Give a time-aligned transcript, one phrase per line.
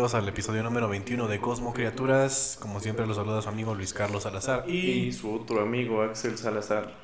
[0.00, 2.56] Bienvenidos al episodio número 21 de Cosmo Criaturas.
[2.58, 6.94] Como siempre los saluda su amigo Luis Carlos Salazar y, su otro amigo Axel Salazar.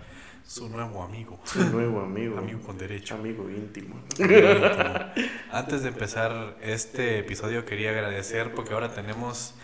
[0.46, 1.38] Su nuevo amigo.
[1.44, 2.38] Su nuevo amigo.
[2.38, 3.16] amigo con derecho.
[3.16, 4.00] Amigo íntimo.
[5.52, 9.54] Antes de empezar este episodio quería agradecer porque ahora tenemos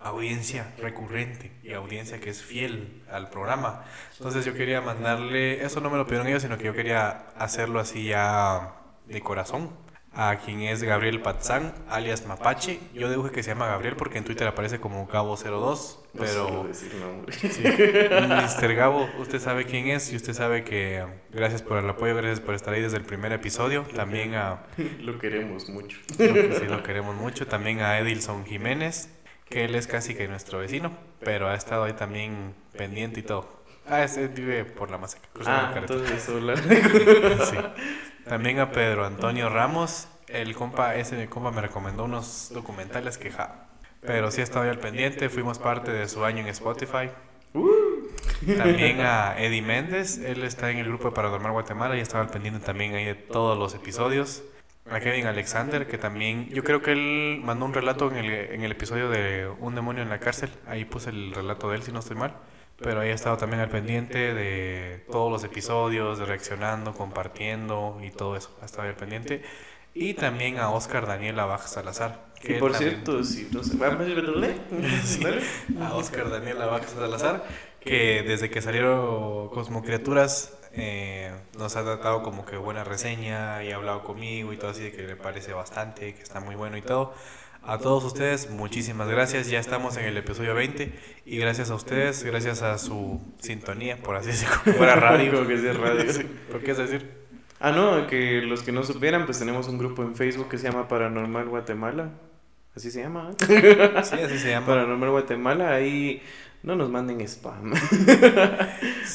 [0.00, 3.84] audiencia recurrente y audiencia que es fiel al programa.
[4.16, 7.80] Entonces yo quería mandarle, eso no me lo pidieron ellos, sino que yo quería hacerlo
[7.80, 9.87] así ya de corazón
[10.20, 12.80] a quien es Gabriel Patzán, alias Mapache.
[12.92, 16.68] Yo digo que se llama Gabriel porque en Twitter aparece como Gabo02, pero...
[16.72, 18.74] Sí, Mr.
[18.74, 22.56] Gabo, usted sabe quién es y usted sabe que gracias por el apoyo, gracias por
[22.56, 23.82] estar ahí desde el primer episodio.
[23.94, 24.64] También a...
[25.02, 26.00] Lo queremos mucho.
[26.16, 27.46] sí, lo queremos mucho.
[27.46, 29.10] También a Edilson Jiménez,
[29.48, 33.62] que él es casi que nuestro vecino, pero ha estado ahí también pendiente y todo.
[33.86, 35.18] Ah, ese vive por la masa.
[35.46, 36.22] Ah, entonces
[37.50, 37.56] sí.
[38.28, 40.06] También a Pedro Antonio Ramos.
[40.28, 43.68] El compa, ese compa me recomendó unos documentales que ja.
[44.02, 45.30] Pero sí estado al pendiente.
[45.30, 47.10] Fuimos parte de su año en Spotify.
[48.56, 50.18] También a Eddie Méndez.
[50.18, 53.14] Él está en el grupo de Paranormal Guatemala y estaba al pendiente también ahí de
[53.14, 54.42] todos los episodios.
[54.90, 58.62] A Kevin Alexander, que también, yo creo que él mandó un relato en el, en
[58.62, 60.50] el episodio de Un demonio en la cárcel.
[60.66, 62.34] Ahí puse el relato de él, si no estoy mal.
[62.80, 68.10] Pero ahí he estado también al pendiente de todos los episodios, de reaccionando, compartiendo y
[68.10, 68.56] todo eso.
[68.62, 69.42] Ha estado ahí al pendiente.
[69.94, 72.28] Y también a Oscar Daniel Abaj Salazar.
[72.40, 73.88] Que por cierto, si no se va
[75.80, 77.44] a Oscar Daniel Abaj Salazar,
[77.80, 83.76] que desde que salieron Cosmocriaturas eh, nos ha tratado como que buena reseña y ha
[83.76, 87.14] hablado conmigo y todo así, que le parece bastante, que está muy bueno y todo.
[87.62, 89.50] A todos ustedes, muchísimas gracias.
[89.50, 90.92] Ya estamos en el episodio 20
[91.26, 95.46] y gracias a ustedes, gracias a su sintonía, por así decirlo, fuera radio.
[95.46, 96.04] que sea radio.
[96.50, 97.10] ¿Por qué es decir?
[97.60, 100.70] Ah, no, que los que no supieran, pues tenemos un grupo en Facebook que se
[100.70, 102.10] llama Paranormal Guatemala.
[102.74, 103.32] Así se llama.
[103.40, 104.66] Sí, así se llama.
[104.66, 105.70] Paranormal Guatemala.
[105.72, 106.22] Ahí
[106.62, 107.72] no nos manden spam.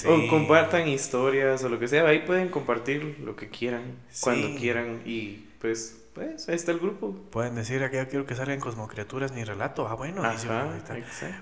[0.06, 2.06] O compartan historias o lo que sea.
[2.06, 3.84] Ahí pueden compartir lo que quieran,
[4.22, 7.16] cuando quieran y pues pues ahí está el grupo.
[7.32, 9.88] Pueden decir, aquí yo quiero que salgan cosmocriaturas mi relato.
[9.88, 10.70] Ah, bueno, Ajá,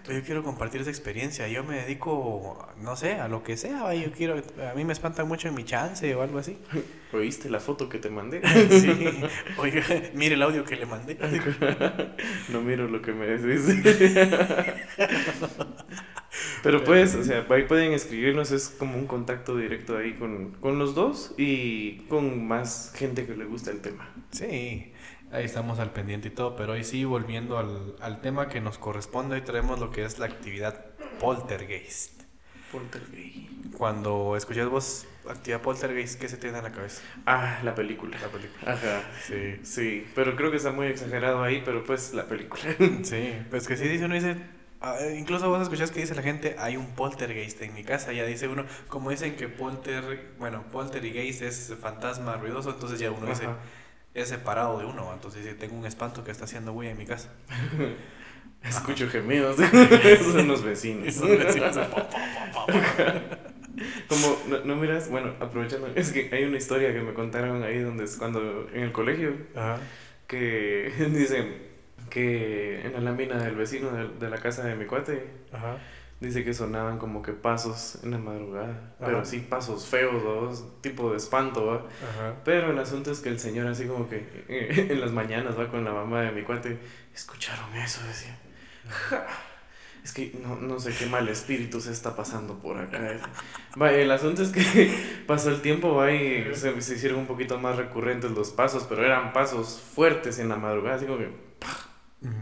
[0.06, 1.48] Pues yo quiero compartir esa experiencia.
[1.50, 3.94] Yo me dedico, no sé, a lo que sea.
[3.94, 6.58] Yo quiero, a mí me espanta mucho en mi chance o algo así.
[7.14, 8.42] ¿Oíste la foto que te mandé?
[8.70, 9.22] sí.
[9.58, 9.84] Oiga,
[10.14, 11.18] mire el audio que le mandé.
[12.50, 13.76] no miro lo que me decís.
[16.64, 20.80] Pero pues, o sea, ahí pueden escribirnos, es como un contacto directo ahí con, con
[20.80, 24.10] los dos y con más gente que le gusta el tema.
[24.32, 24.94] Sí,
[25.32, 28.78] ahí estamos al pendiente y todo, pero hoy sí, volviendo al, al tema que nos
[28.78, 30.86] corresponde, hoy traemos lo que es la actividad
[31.20, 32.24] poltergeist.
[32.72, 33.76] Poltergeist.
[33.78, 37.02] Cuando escuchas vos actividad poltergeist, ¿qué se te da en la cabeza?
[37.26, 38.18] Ah, la película.
[38.20, 38.74] La película.
[38.74, 39.04] Ajá.
[39.28, 39.60] Sí.
[39.64, 42.64] Sí, pero creo que está muy exagerado ahí, pero pues la película.
[43.04, 44.38] sí, pues que sí dice uno dice
[44.84, 48.26] Ah, incluso vos escuchás que dice la gente, hay un poltergeist en mi casa, ya
[48.26, 53.46] dice uno, como dicen que polter, bueno, poltergeist es fantasma ruidoso, entonces ya uno dice,
[54.16, 57.06] es separado de uno, entonces dice, tengo un espanto que está haciendo bulla en mi
[57.06, 57.30] casa.
[58.64, 59.58] Escucho gemidos,
[60.32, 61.22] son los vecinos.
[61.22, 61.80] Vecinos.
[64.08, 68.06] Como, no, miras, bueno, aprovechando, es que hay una historia que me contaron ahí donde
[68.06, 69.36] es cuando en el colegio,
[70.26, 71.71] que dicen,
[72.12, 75.28] que en la lámina del vecino de, la casa de mi cuate
[76.20, 80.52] dice que sonaban como que pasos en la madrugada, pero sí pasos feos, ¿no?
[80.82, 81.88] tipo de espanto,
[82.46, 85.84] pero el asunto es que el señor así como que en las mañanas va con
[85.84, 86.78] la mamá de mi cuate,
[87.14, 88.38] escucharon eso, decía.
[90.04, 93.20] Es que no, no sé qué mal espíritu se está pasando por acá.
[93.80, 97.60] Va, el asunto es que pasó el tiempo va, y se, se, hicieron un poquito
[97.60, 101.30] más recurrentes los pasos, pero eran pasos fuertes en la madrugada, así como que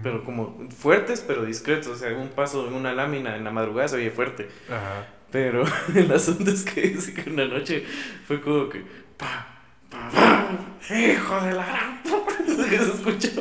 [0.04, 1.88] pero como fuertes, pero discretos.
[1.88, 4.50] O sea, un paso en una lámina en la madrugada se oye fuerte.
[4.68, 5.08] Ajá.
[5.32, 5.64] Pero
[5.96, 7.86] el asunto es que, que una noche
[8.28, 8.84] fue como que.
[9.18, 9.48] Pa,
[9.90, 12.00] pa, pa, ¡Hijo de la gran
[12.70, 13.39] que se escuchó.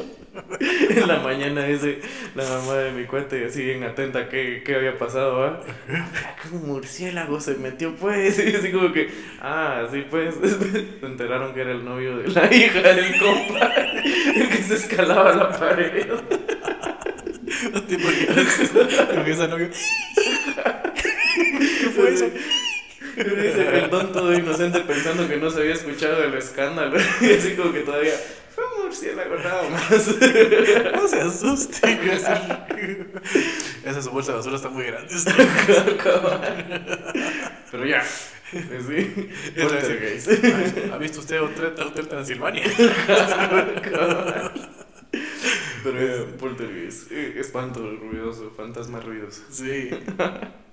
[0.98, 2.00] En la mañana ese,
[2.34, 5.60] la mamá de mi cuate, así bien atenta qué, qué había pasado, ¿ah?
[6.52, 9.10] un murciélago se metió, pues, y así como que,
[9.40, 10.34] ah, sí, pues,
[11.00, 13.72] se enteraron que era el novio de la hija del compa,
[14.34, 16.06] el que se escalaba la pared.
[17.72, 18.60] No te imaginas
[19.26, 19.68] esa novio.
[21.34, 22.30] ¿Qué fue eso?
[23.16, 26.98] Dice el don todo inocente pensando que no se había escuchado el escándalo.
[27.20, 28.14] Y así como que todavía
[28.82, 29.90] murciélago nada más.
[30.94, 31.98] No se asuste.
[33.84, 35.08] Esa bolsa de basura está muy grande.
[37.70, 38.02] Pero ya.
[38.02, 39.30] Sí.
[40.92, 42.64] ¿Ha visto usted Hotel, Hotel Transilvania?
[45.82, 49.42] Pero es poltergeist, eh, espanto ruidoso, fantasma ruidoso.
[49.50, 49.90] Sí.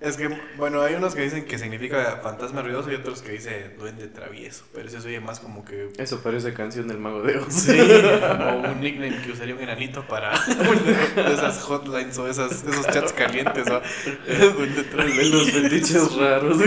[0.01, 3.75] Es que, bueno, hay unos que dicen que significa fantasma ruidoso y otros que dicen
[3.79, 4.65] duende travieso.
[4.71, 5.89] Pero eso oye más como que.
[5.97, 7.51] Eso parece canción del Mago de Oz.
[7.51, 10.33] Sí, o un nickname que usaría un enanito para
[11.33, 13.65] esas hotlines o esas, esos chats calientes.
[13.65, 15.37] duende travieso.
[15.37, 16.57] Los fetiches raros.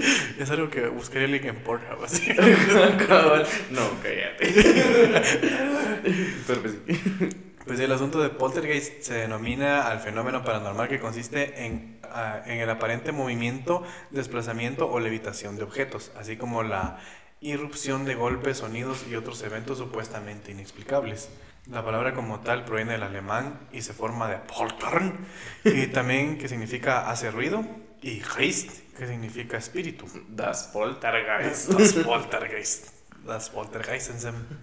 [0.38, 2.32] Es algo que buscaría alguien en Pornhub así.
[3.70, 4.54] no, cállate.
[6.46, 7.30] Pero pues sí.
[7.66, 12.58] Pues el asunto de poltergeist se denomina al fenómeno paranormal que consiste en, ah, en
[12.58, 16.98] el aparente movimiento, desplazamiento o levitación de objetos, así como la
[17.40, 21.28] irrupción de golpes, sonidos y otros eventos supuestamente inexplicables.
[21.70, 25.18] La palabra como tal proviene del alemán y se forma de poltern,
[25.62, 27.64] y también que significa hace ruido,
[28.02, 30.06] y geist, que significa espíritu.
[30.28, 31.72] Das Poltergeist.
[31.72, 32.92] Das Poltergeist.
[33.26, 34.12] Das Poltergeist.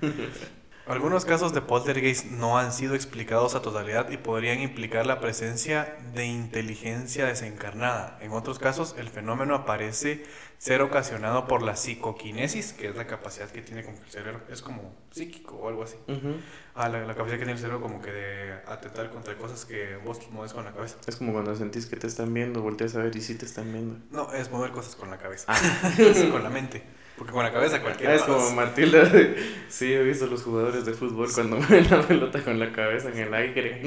[0.88, 5.98] Algunos casos de poltergeist no han sido explicados a totalidad y podrían implicar la presencia
[6.14, 8.18] de inteligencia desencarnada.
[8.22, 10.24] En otros casos, el fenómeno aparece
[10.58, 14.62] ser ocasionado por la psicoquinesis, que es la capacidad que tiene como el cerebro, es
[14.62, 15.98] como psíquico o algo así.
[16.74, 20.20] ah, la, capacidad que tiene el cerebro como que de atentar contra cosas que vos
[20.32, 20.96] mueves con la cabeza.
[21.06, 23.74] Es como cuando sentís que te están viendo, volteas a ver y sí te están
[23.74, 23.98] viendo.
[24.10, 25.92] No, es mover cosas con la cabeza, ah.
[26.32, 26.82] con la mente.
[27.18, 28.14] Porque con la cabeza cualquiera.
[28.14, 29.12] Es como Matilda.
[29.70, 33.18] Sí, he visto los jugadores de fútbol cuando mueven la pelota con la cabeza en
[33.18, 33.82] el aire.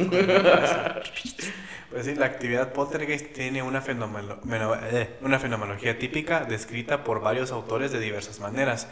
[1.91, 7.91] Pues sí, la actividad poltergeist tiene una, eh, una fenomenología típica descrita por varios autores
[7.93, 8.89] de diversas maneras.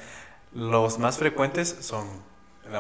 [0.53, 2.09] Los más frecuentes son,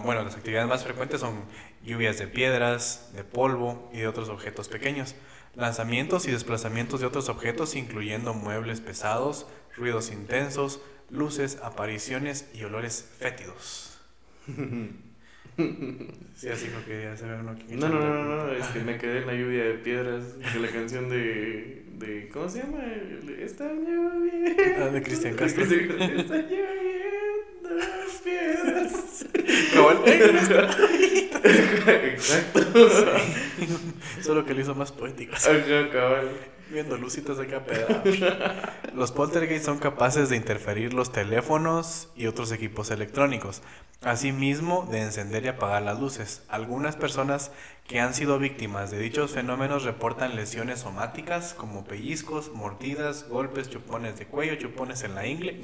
[0.02, 1.44] bueno, las actividades más frecuentes son
[1.84, 5.14] lluvias de piedras, de polvo y de otros objetos pequeños,
[5.54, 9.46] lanzamientos y desplazamientos de otros objetos incluyendo muebles pesados,
[9.76, 13.98] ruidos intensos, luces, apariciones y olores fétidos.
[16.36, 17.74] Sí, así como que ya se ve uno aquí.
[17.74, 20.68] No, no, no, no, es que me quedé en la lluvia de piedras de la
[20.68, 21.84] canción de.
[21.94, 22.78] de ¿Cómo se llama?
[23.40, 24.62] Está lloviendo.
[24.78, 25.64] Ah, de Cristian Castro.
[25.64, 26.98] Está lloviendo
[30.04, 30.86] piedras.
[31.44, 32.60] Exacto.
[34.22, 35.34] Solo que lo hizo más poético.
[36.70, 38.04] Viendo lucitas acá pedados.
[38.94, 43.62] Los poltergeist son capaces de interferir los teléfonos y otros equipos electrónicos,
[44.02, 46.42] asimismo de encender y apagar las luces.
[46.48, 47.52] Algunas personas
[47.88, 54.18] que han sido víctimas de dichos fenómenos reportan lesiones somáticas como pellizcos, mordidas, golpes, chupones
[54.18, 55.62] de cuello, chupones en la ingle,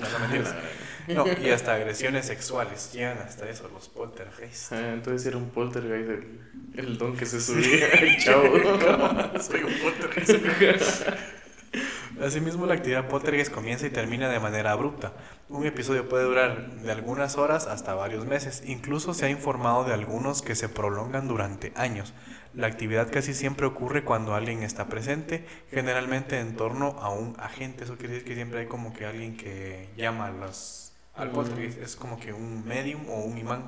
[1.08, 2.92] no, no y hasta agresiones sexuales.
[2.94, 4.72] Llegan hasta eso los poltergeist.
[4.72, 6.40] Ah, entonces era un poltergeist el,
[6.76, 7.88] el don que se subía
[8.34, 9.38] chavo.
[9.40, 11.08] Soy un poltergeist.
[12.22, 15.12] Asimismo, la actividad poltergeist comienza y termina de manera abrupta.
[15.48, 18.62] Un episodio puede durar de algunas horas hasta varios meses.
[18.66, 22.14] Incluso se ha informado de algunos que se prolongan durante años.
[22.54, 27.82] La actividad casi siempre ocurre cuando alguien está presente, generalmente en torno a un agente.
[27.82, 31.82] Eso quiere decir que siempre hay como que alguien que llama a los, al poltergeist.
[31.82, 33.64] Es como que un medium o un imán.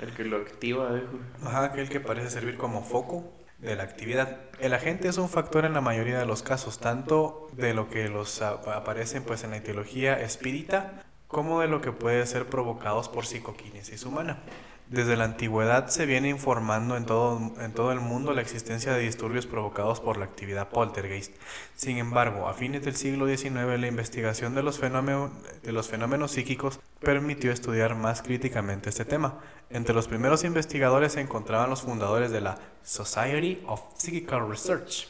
[0.00, 1.02] El que lo activa,
[1.44, 4.38] Ajá, aquel que parece servir como foco de la actividad.
[4.58, 8.08] El agente es un factor en la mayoría de los casos, tanto de lo que
[8.08, 13.24] los aparecen pues en la etiología espírita como de lo que puede ser provocados por
[13.24, 14.40] psicoquinesis humana.
[14.88, 19.02] Desde la antigüedad se viene informando en todo, en todo el mundo la existencia de
[19.02, 21.32] disturbios provocados por la actividad poltergeist.
[21.76, 27.94] Sin embargo, a fines del siglo XIX la investigación de los, fenómenos, psíquicos permitió estudiar
[27.94, 29.38] más críticamente este tema.
[29.70, 35.06] Entre los primeros investigadores se encontraban los fundadores de la Society of Psychical Research,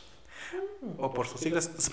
[0.98, 1.70] o por sus siglas.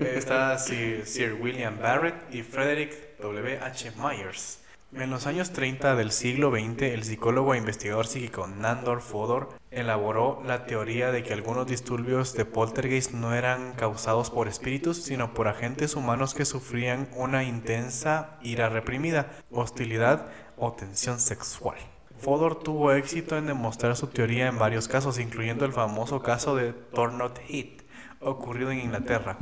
[0.00, 3.58] Está Sir William Barrett y Frederick W.
[3.58, 3.92] H.
[3.96, 4.60] Myers.
[4.92, 10.42] En los años 30 del siglo XX, el psicólogo e investigador psíquico Nandor Fodor elaboró
[10.44, 15.48] la teoría de que algunos disturbios de poltergeist no eran causados por espíritus, sino por
[15.48, 20.26] agentes humanos que sufrían una intensa ira reprimida, hostilidad
[20.58, 21.78] o tensión sexual.
[22.18, 26.72] Fodor tuvo éxito en demostrar su teoría en varios casos, incluyendo el famoso caso de
[26.72, 27.77] Tornot Heath,
[28.20, 29.38] ocurrido en Inglaterra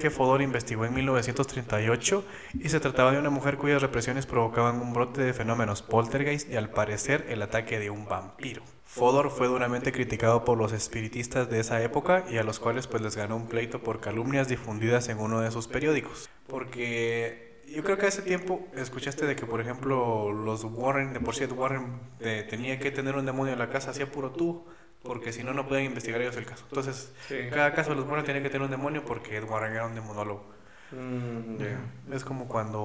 [0.00, 2.24] que Fodor investigó en 1938
[2.58, 6.56] y se trataba de una mujer cuyas represiones provocaban un brote de fenómenos poltergeist y
[6.56, 8.62] al parecer el ataque de un vampiro.
[8.84, 13.02] Fodor fue duramente criticado por los espiritistas de esa época y a los cuales pues
[13.02, 16.28] les ganó un pleito por calumnias difundidas en uno de sus periódicos.
[16.48, 21.36] Porque yo creo que hace tiempo escuchaste de que, por ejemplo, los Warren, de por
[21.36, 24.64] sí Warren eh, tenía que tener un demonio en la casa, hacía puro tú
[25.02, 26.64] porque si no, no pueden investigar ellos el caso.
[26.68, 27.12] Entonces,
[27.50, 29.94] cada caso de los Warren tiene que tener un demonio porque Ed Warren era un
[29.94, 30.44] demonólogo.
[30.92, 32.80] Mm, es como cuando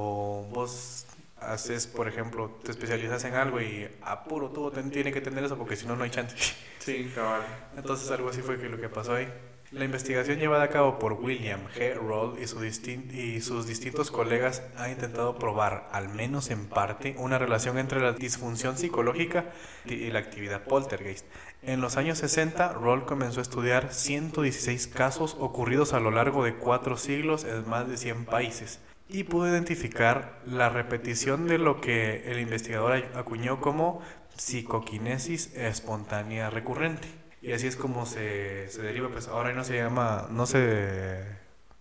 [0.51, 1.07] vos
[1.38, 5.57] haces, por ejemplo, te especializas en algo y a puro todo tiene que tener eso
[5.57, 6.36] porque si no, no hay chance.
[6.79, 7.41] Sí, cabal.
[7.75, 9.27] Entonces algo así fue que lo que pasó ahí.
[9.72, 11.95] La investigación llevada a cabo por William G.
[11.95, 17.39] Roll y, su y, sus distintos colegas ha intentado probar, al menos en parte, una
[17.39, 19.45] relación entre la disfunción psicológica
[19.84, 21.25] y la actividad poltergeist.
[21.63, 26.55] En los años 60, Roll comenzó a estudiar 116 casos ocurridos a lo largo de
[26.55, 28.79] cuatro siglos en más de 100 países
[29.10, 34.01] y pudo identificar la repetición de lo que el investigador acuñó como
[34.38, 37.25] psicoquinesis espontánea recurrente.
[37.45, 41.23] Y así es como se, se deriva, pues ahora no se llama, no se,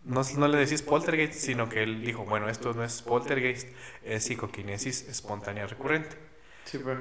[0.04, 3.68] no, no, le decís poltergeist, sino que él dijo, bueno, esto no es poltergeist,
[4.04, 6.16] es psicoquinesis espontánea recurrente.
[6.66, 7.00] Sí, pero...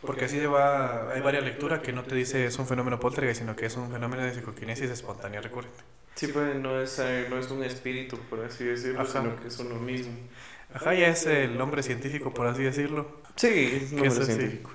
[0.00, 3.56] Porque así lleva, hay varias lecturas que no te dice es un fenómeno poltergeist, sino
[3.56, 5.78] que es un fenómeno de psicoquinesis espontánea recurrente.
[6.14, 9.58] Sí, pues no es, eh, no es un espíritu, por así decirlo, sino que es
[9.58, 10.12] uno mismo.
[10.72, 13.22] Ajá, ya es el nombre científico, por así decirlo.
[13.34, 14.70] Sí, es nombre científico.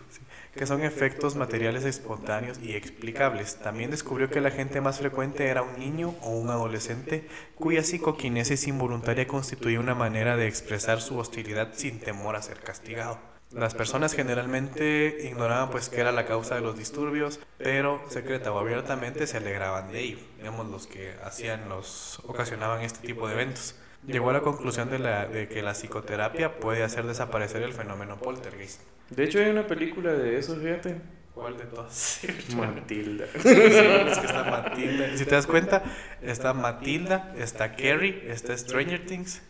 [0.57, 3.55] Que son efectos materiales espontáneos y explicables.
[3.55, 8.67] También descubrió que la gente más frecuente era un niño o un adolescente cuya psicoquinesis
[8.67, 13.19] involuntaria constituía una manera de expresar su hostilidad sin temor a ser castigado.
[13.53, 18.59] Las personas generalmente ignoraban pues que era la causa de los disturbios, pero secreta o
[18.59, 23.75] abiertamente se alegraban de ello, digamos los que hacían los ocasionaban este tipo de eventos.
[24.05, 28.81] Llegó a la conclusión de, que la psicoterapia puede hacer desaparecer el fenómeno poltergeist.
[29.09, 30.95] De hecho hay una película de eso, fíjate.
[31.33, 32.21] ¿Cuál de todas?
[32.55, 33.25] Matilda.
[33.33, 35.17] Sí, es que está Matilda.
[35.17, 35.83] Si te das cuenta,
[36.21, 39.41] está Matilda, está Carrie, está Stranger Things.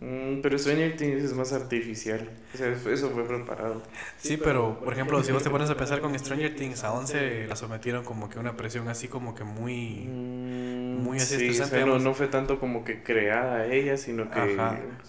[0.00, 2.30] Mm, pero Stranger Things es más artificial.
[2.54, 3.82] O sea, eso fue preparado.
[4.16, 7.46] Sí, pero por ejemplo, si vos te pones a pensar con Stranger Things, a 11
[7.46, 10.08] la sometieron como que una presión así como que muy...
[10.08, 14.56] Mm, muy así sí, no, fue tanto como que creada ella, sino que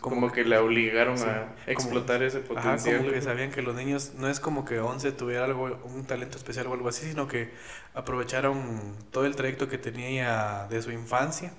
[0.02, 2.96] como, que, la obligaron a explotar ese potencial.
[2.96, 6.04] Ajá, como que sabían que los niños, no es como que 11 tuviera algo, un
[6.06, 7.52] talento especial o algo así, sino que
[7.94, 11.54] aprovecharon todo el trayecto que tenía de su infancia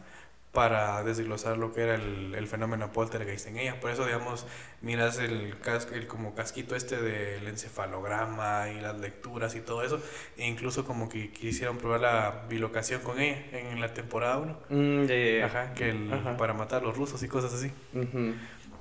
[0.55, 3.81] para desglosar lo que era el, el, fenómeno poltergeist en ella.
[3.81, 4.47] Por eso, digamos,
[4.81, 5.57] miras el,
[5.93, 10.01] el como casquito este del encefalograma y las lecturas y todo eso,
[10.39, 14.59] e incluso como que quisieron probar la bilocación con ella en la temporada 1.
[14.71, 16.09] Mm, Ajá, que el,
[16.39, 17.73] para matar a los rusos y cosas así.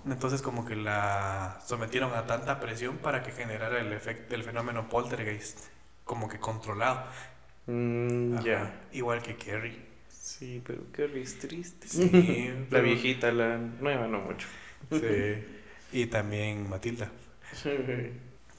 [0.06, 4.90] Entonces como que la sometieron a tanta presión para que generara el efecto del fenómeno
[4.90, 5.60] poltergeist,
[6.04, 7.04] como que controlado.
[7.66, 8.82] Mm, ya.
[8.92, 9.93] Igual que Kerry.
[10.40, 11.88] Sí, pero qué triste.
[11.88, 14.48] Sí, la viejita, la nueva no mucho.
[14.92, 15.44] Sí.
[15.92, 17.12] Y también Matilda.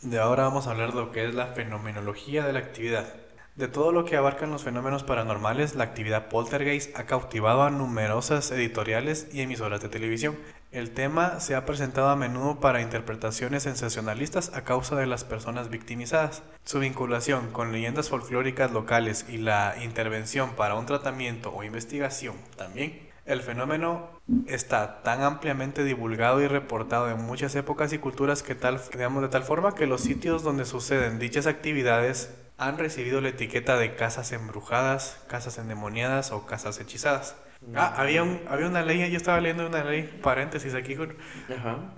[0.02, 3.24] De ahora vamos a hablar de lo que es la fenomenología de la actividad.
[3.56, 8.50] De todo lo que abarcan los fenómenos paranormales, la actividad poltergeist ha cautivado a numerosas
[8.50, 10.37] editoriales y emisoras de televisión.
[10.73, 15.70] El tema se ha presentado a menudo para interpretaciones sensacionalistas a causa de las personas
[15.70, 16.42] victimizadas.
[16.64, 23.08] Su vinculación con leyendas folclóricas locales y la intervención para un tratamiento o investigación también.
[23.25, 28.80] El fenómeno está tan ampliamente divulgado y reportado en muchas épocas y culturas que tal,
[28.92, 33.76] digamos, de tal forma que los sitios donde suceden dichas actividades han recibido la etiqueta
[33.76, 37.37] de casas embrujadas, casas endemoniadas o casas hechizadas.
[37.75, 40.96] Ah, había, un, había una ley, yo estaba leyendo una ley, paréntesis aquí,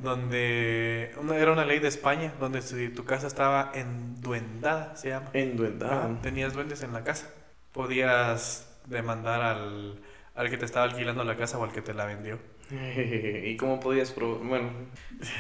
[0.01, 5.31] donde una, era una ley de España, donde si tu casa estaba enduendada, se llama.
[5.33, 6.21] Enduendada.
[6.23, 7.31] tenías duendes en la casa.
[7.73, 10.01] Podías demandar al,
[10.37, 12.39] al que te estaba alquilando la casa o al que te la vendió.
[13.45, 14.47] ¿Y cómo podías probar?
[14.47, 14.71] Bueno,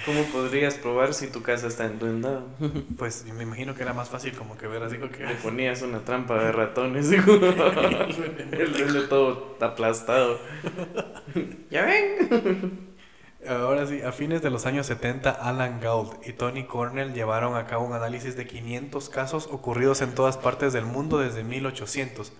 [0.04, 2.44] ¿cómo podrías probar si tu casa está enduendada?
[2.96, 5.24] Pues me imagino que era más fácil como que ver así que...
[5.24, 10.38] Le ponías una trampa de ratones, el duende todo aplastado.
[11.70, 12.96] ¿Ya ven?
[13.48, 17.66] Ahora sí, a fines de los años 70, Alan Gould y Tony Cornell llevaron a
[17.66, 22.32] cabo un análisis de 500 casos ocurridos en todas partes del mundo desde 1800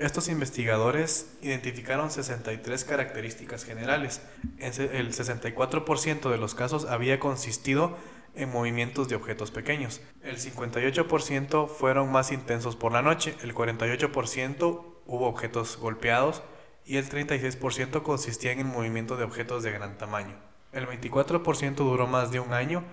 [0.00, 4.22] estos investigadores identificaron 63 características generales.
[4.58, 7.96] El 64% de los casos había consistido
[8.34, 10.00] en movimientos de objetos pequeños.
[10.22, 16.42] El 58% fueron más intensos por la noche, el 48% hubo objetos golpeados
[16.86, 20.34] y el 36% consistían en movimiento de objetos de gran tamaño.
[20.72, 22.84] El 24% duró más de un año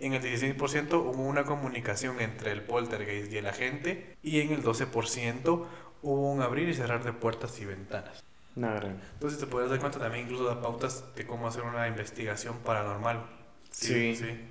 [0.00, 4.62] en el 16% hubo una comunicación entre el poltergeist y el agente y en el
[4.62, 5.64] 12%
[6.02, 8.24] hubo un abrir y cerrar de puertas y ventanas.
[8.56, 13.24] Entonces te puedes dar cuenta también incluso da pautas de cómo hacer una investigación paranormal.
[13.70, 14.16] Sí.
[14.16, 14.48] sí.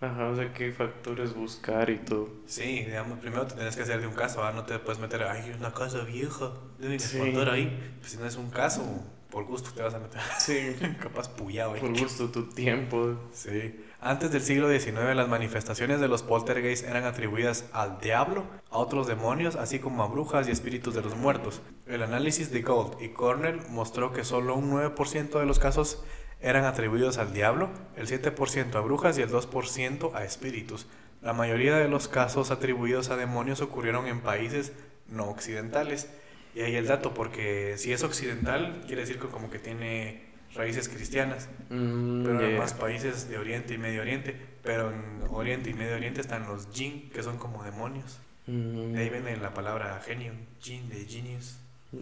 [0.00, 2.28] Ajá, o sea, qué factores buscar y todo.
[2.46, 5.54] Sí, digamos, primero te tienes que hacer de un caso, no te puedes meter, ay,
[5.56, 7.20] una casa vieja, debes sí.
[7.20, 7.96] ahí.
[8.00, 8.82] Pues si no es un caso,
[9.30, 10.20] por gusto te vas a meter.
[10.38, 10.76] Sí.
[11.00, 11.74] Capaz puyado.
[11.76, 13.16] Por gusto tu tiempo.
[13.32, 13.83] Sí.
[14.06, 19.06] Antes del siglo XIX, las manifestaciones de los poltergeist eran atribuidas al diablo, a otros
[19.06, 21.62] demonios, así como a brujas y espíritus de los muertos.
[21.86, 26.04] El análisis de Gold y Cornell mostró que solo un 9% de los casos
[26.42, 30.86] eran atribuidos al diablo, el 7% a brujas y el 2% a espíritus.
[31.22, 34.74] La mayoría de los casos atribuidos a demonios ocurrieron en países
[35.08, 36.10] no occidentales.
[36.54, 40.23] Y ahí el dato, porque si es occidental, quiere decir que como que tiene
[40.54, 45.70] raíces cristianas, mm, pero en más países de Oriente y Medio Oriente, pero en Oriente
[45.70, 48.20] y Medio Oriente están los jinn, que son como demonios.
[48.46, 48.92] Mm.
[48.92, 51.58] De ahí viene la palabra genio, jinn de genius.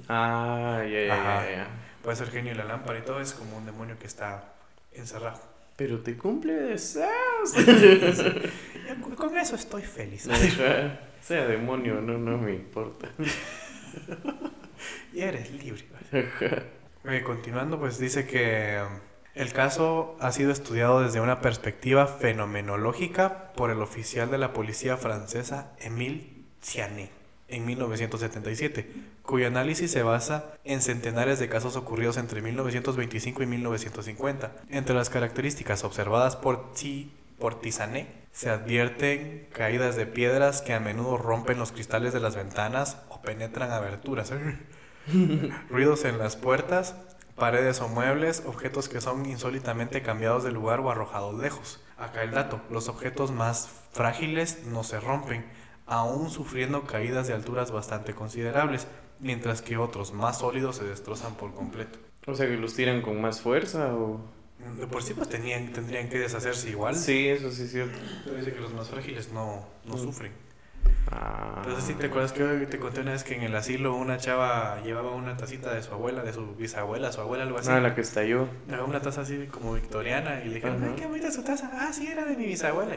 [0.09, 1.67] Ah, ya, ya, ya.
[2.03, 4.53] Puede ser genio de la lámpara y todo, es como un demonio que está
[4.93, 5.41] encerrado.
[5.77, 7.55] Pero te cumple deseos.
[9.17, 10.29] Con eso estoy feliz.
[11.21, 13.09] sea demonio, no, no me importa.
[15.13, 15.85] y eres libre.
[17.05, 18.81] Eh, continuando, pues dice que
[19.35, 24.97] el caso ha sido estudiado desde una perspectiva fenomenológica por el oficial de la policía
[24.97, 26.29] francesa Émile
[26.63, 27.11] Cianet
[27.49, 28.91] en 1977,
[29.23, 34.53] cuyo análisis se basa en centenares de casos ocurridos entre 1925 y 1950.
[34.71, 36.73] Entre las características observadas por,
[37.39, 42.37] por Tizanet se advierten caídas de piedras que a menudo rompen los cristales de las
[42.37, 44.33] ventanas o penetran aberturas.
[45.71, 46.95] ruidos en las puertas,
[47.37, 51.81] paredes o muebles, objetos que son insólitamente cambiados de lugar o arrojados lejos.
[51.99, 55.45] Acá el dato, los objetos más frágiles no se rompen,
[55.87, 58.87] aún sufriendo caídas de alturas bastante considerables,
[59.21, 61.99] mientras que otros más sólidos se destrozan por completo.
[62.27, 64.21] O sea que los tiran con más fuerza o...
[64.79, 66.95] De por sí pues tenían, tendrían que deshacerse igual.
[66.95, 67.99] Sí, eso sí es cierto.
[68.25, 69.99] Pero dice que los más frágiles no, no mm.
[69.99, 70.33] sufren.
[71.11, 71.57] Ah.
[71.59, 74.81] Entonces, si te acuerdas que te conté una vez que en el asilo una chava
[74.83, 77.71] llevaba una tacita de su abuela, de su bisabuela, su abuela, algo así.
[77.71, 78.49] Ah, la que estalló.
[78.87, 81.71] Una taza así como victoriana y le dijeron, ay, qué bonita su taza.
[81.75, 82.97] Ah, sí, era de mi bisabuela.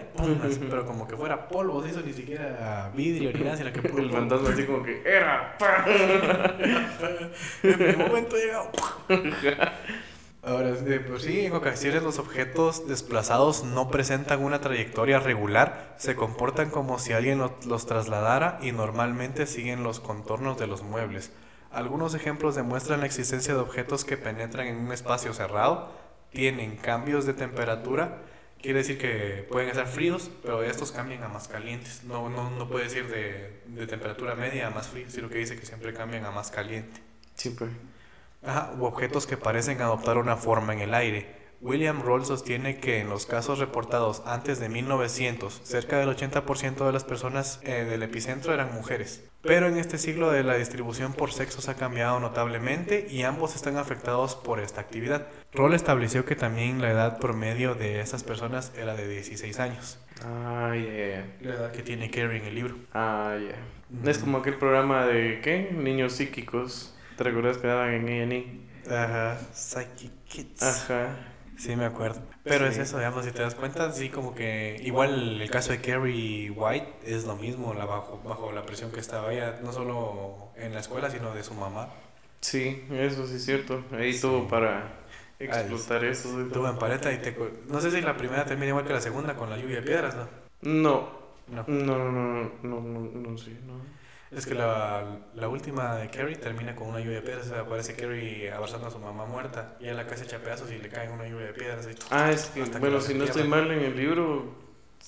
[0.70, 4.50] pero como que fuera polvo, eso ni siquiera vidrio ni nada, sino que El fantasma
[4.50, 5.58] así como que era.
[7.64, 8.72] en el momento llegado.
[10.46, 10.76] Ahora,
[11.08, 17.00] por sí, en ocasiones los objetos desplazados no presentan una trayectoria regular, se comportan como
[17.00, 21.32] si alguien los trasladara y normalmente siguen los contornos de los muebles.
[21.72, 25.92] Algunos ejemplos demuestran la existencia de objetos que penetran en un espacio cerrado,
[26.30, 28.20] tienen cambios de temperatura,
[28.62, 32.04] quiere decir que pueden estar fríos, pero estos cambian a más calientes.
[32.04, 35.58] No, no, no puede decir de, de temperatura media a más frío, sino que dice
[35.60, 37.02] que siempre cambian a más caliente.
[37.34, 37.70] Siempre
[38.78, 41.46] u objetos que parecen adoptar una forma en el aire.
[41.62, 46.92] William Roll sostiene que en los casos reportados antes de 1900, cerca del 80% de
[46.92, 49.28] las personas eh, del epicentro eran mujeres.
[49.42, 53.78] Pero en este siglo de la distribución por sexos ha cambiado notablemente y ambos están
[53.78, 55.28] afectados por esta actividad.
[55.54, 60.00] Roll estableció que también la edad promedio de esas personas era de 16 años.
[60.24, 61.36] Ah, yeah.
[61.42, 62.76] La edad que tiene Kerry en el libro.
[62.94, 64.10] Ah, yeah.
[64.10, 65.70] Es como aquel programa de, ¿qué?
[65.72, 66.95] Niños psíquicos.
[67.18, 68.94] ¿Te recuerdas que daban en E&E?
[68.94, 70.64] Ajá, Psychic Kids.
[70.64, 71.16] Ajá.
[71.58, 72.22] Sí, me acuerdo.
[72.44, 75.80] Pero es eso, digamos, si te das cuenta, sí, como que igual el caso de
[75.80, 80.52] Carrie White es lo mismo, la bajo, bajo la presión que estaba ella, no solo
[80.58, 81.90] en la escuela, sino de su mamá.
[82.42, 83.84] Sí, eso sí es cierto.
[83.92, 85.00] Ahí tuvo para
[85.40, 86.30] explotar eso.
[86.52, 87.36] Tuvo en paleta y te...
[87.70, 90.16] No sé si la primera termina igual que la segunda con la lluvia de piedras,
[90.16, 90.28] ¿no?
[90.62, 91.26] No.
[91.48, 93.00] No, no, no, no, no, no,
[93.30, 93.74] no, sí, no.
[94.36, 97.52] Es que la, la última de Carrie termina con una lluvia de piedras.
[97.52, 100.90] aparece Carrie abrazando a su mamá muerta y en la casa echa pedazos y le
[100.90, 101.88] cae una lluvia de piedras.
[102.12, 104.56] ah, es que, bueno, si no estoy mal en el libro,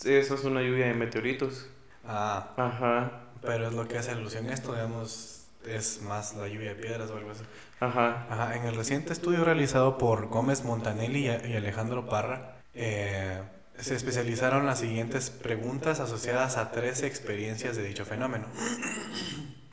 [0.05, 1.67] eso es una lluvia de meteoritos.
[2.05, 2.53] Ah.
[2.55, 3.23] Ajá.
[3.41, 7.11] Pero es lo que hace alusión a esto, digamos, es más la lluvia de piedras
[7.11, 7.43] o algo así.
[7.79, 8.27] Ajá.
[8.29, 8.55] Ajá.
[8.55, 13.41] En el reciente estudio realizado por Gómez Montanelli y Alejandro Parra, eh
[13.79, 18.45] se especializaron las siguientes preguntas asociadas a 13 experiencias de dicho fenómeno.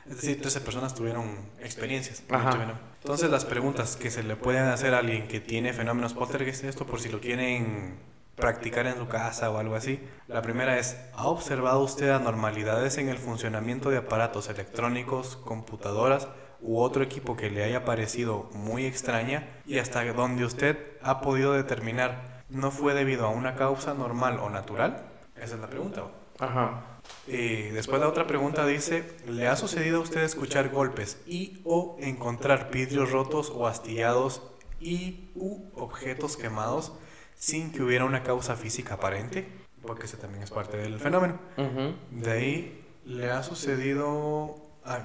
[0.07, 2.73] Es decir, 13 personas tuvieron experiencias dicho fenómeno.
[3.01, 6.85] Entonces, las preguntas que se le pueden hacer a alguien que tiene fenómenos poltergeist, esto
[6.85, 7.97] por si lo quieren
[8.35, 9.99] practicar en su casa o algo así.
[10.27, 16.27] La primera es, ¿ha observado usted anormalidades en el funcionamiento de aparatos electrónicos, computadoras
[16.61, 21.53] u otro equipo que le haya parecido muy extraña y hasta donde usted ha podido
[21.53, 25.05] determinar no fue debido a una causa normal o natural?
[25.35, 26.03] Esa es la pregunta.
[26.39, 26.83] Ajá.
[27.27, 31.97] Y después la otra pregunta dice, ¿le ha sucedido a usted escuchar golpes y o
[31.99, 34.41] encontrar vidrios rotos o astillados
[34.79, 36.93] y u objetos quemados
[37.35, 39.47] sin que hubiera una causa física aparente?
[39.81, 41.39] Porque ese también es parte del fenómeno.
[42.11, 44.55] De ahí, ¿le ha sucedido...
[44.83, 45.01] Ay,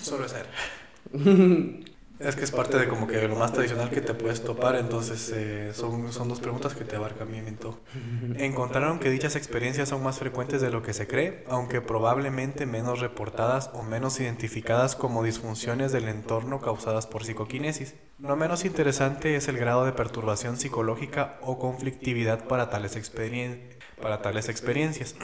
[0.00, 0.44] solo esa
[2.20, 5.32] Es que es parte de como que lo más tradicional que te puedes topar, entonces
[5.34, 7.80] eh, son, son dos preguntas que te abarcan bien en todo.
[8.36, 13.00] Encontraron que dichas experiencias son más frecuentes de lo que se cree, aunque probablemente menos
[13.00, 17.94] reportadas o menos identificadas como disfunciones del entorno causadas por psicoquinesis.
[18.18, 22.96] No menos interesante es el grado de perturbación psicológica o conflictividad para tales,
[24.00, 25.16] para tales experiencias.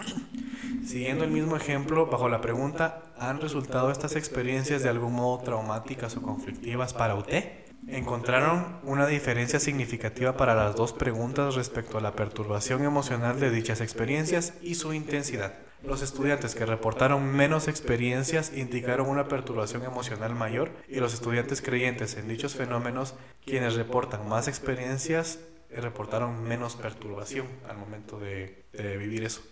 [0.84, 6.16] Siguiendo el mismo ejemplo, bajo la pregunta, ¿han resultado estas experiencias de algún modo traumáticas
[6.16, 7.44] o conflictivas para usted?
[7.86, 13.80] Encontraron una diferencia significativa para las dos preguntas respecto a la perturbación emocional de dichas
[13.80, 15.54] experiencias y su intensidad.
[15.82, 22.16] Los estudiantes que reportaron menos experiencias indicaron una perturbación emocional mayor y los estudiantes creyentes
[22.16, 23.14] en dichos fenómenos,
[23.46, 25.38] quienes reportan más experiencias,
[25.76, 28.64] reportaron menos perturbación al momento de,
[28.98, 29.42] vivir eso.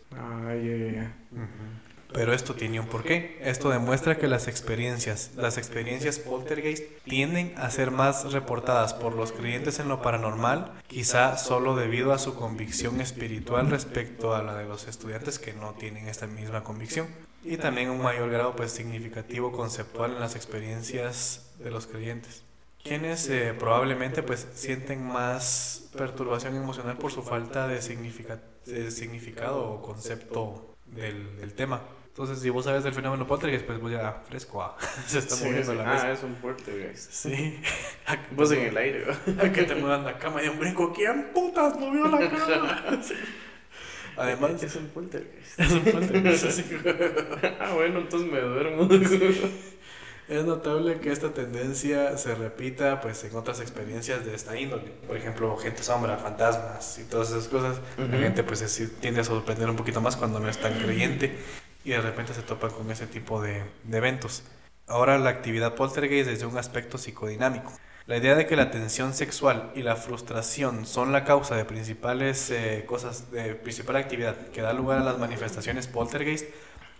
[2.12, 3.38] Pero esto tiene un porqué.
[3.42, 9.32] Esto demuestra que las experiencias, las experiencias poltergeist tienden a ser más reportadas por los
[9.32, 14.64] creyentes en lo paranormal, quizá solo debido a su convicción espiritual respecto a la de
[14.64, 17.08] los estudiantes que no tienen esta misma convicción.
[17.44, 22.47] Y también un mayor grado pues significativo conceptual en las experiencias de los creyentes
[22.88, 30.74] quienes eh, probablemente pues sienten más perturbación emocional por su falta de, significado o concepto
[30.86, 31.82] del, tema.
[32.08, 35.74] Entonces, si vos sabes del fenómeno poltergeist, pues voy a fresco, ah, se está moviendo
[35.74, 36.08] la mesa.
[36.08, 37.12] Ah, es un poltergeist.
[37.12, 37.60] Sí.
[38.32, 39.04] vos en el aire.
[39.40, 40.92] a que te muevan la cama y un brinco.
[40.92, 43.00] ¿Quién putas movió la cama?
[44.16, 45.60] Además, es un poltergeist.
[45.60, 46.60] Es un poltergeist.
[47.60, 48.88] ah, bueno, entonces me duermo.
[50.28, 54.90] Es notable que esta tendencia se repita pues en otras experiencias de esta índole.
[55.06, 57.78] Por ejemplo, gente sombra, fantasmas y todas esas cosas.
[57.96, 61.34] La gente pues tiende a sorprender un poquito más cuando no es tan creyente
[61.82, 64.42] y de repente se topan con ese tipo de, eventos.
[64.86, 67.72] Ahora la actividad poltergeist desde un aspecto psicodinámico.
[68.04, 72.50] La idea de que la tensión sexual y la frustración son la causa de principales
[72.50, 76.46] eh, cosas, de principal actividad que da lugar a las manifestaciones poltergeist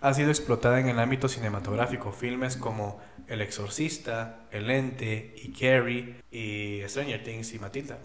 [0.00, 2.12] ha sido explotada en el ámbito cinematográfico.
[2.12, 7.98] Filmes como El Exorcista, El Ente y Carrie y Stranger Things y Matilda.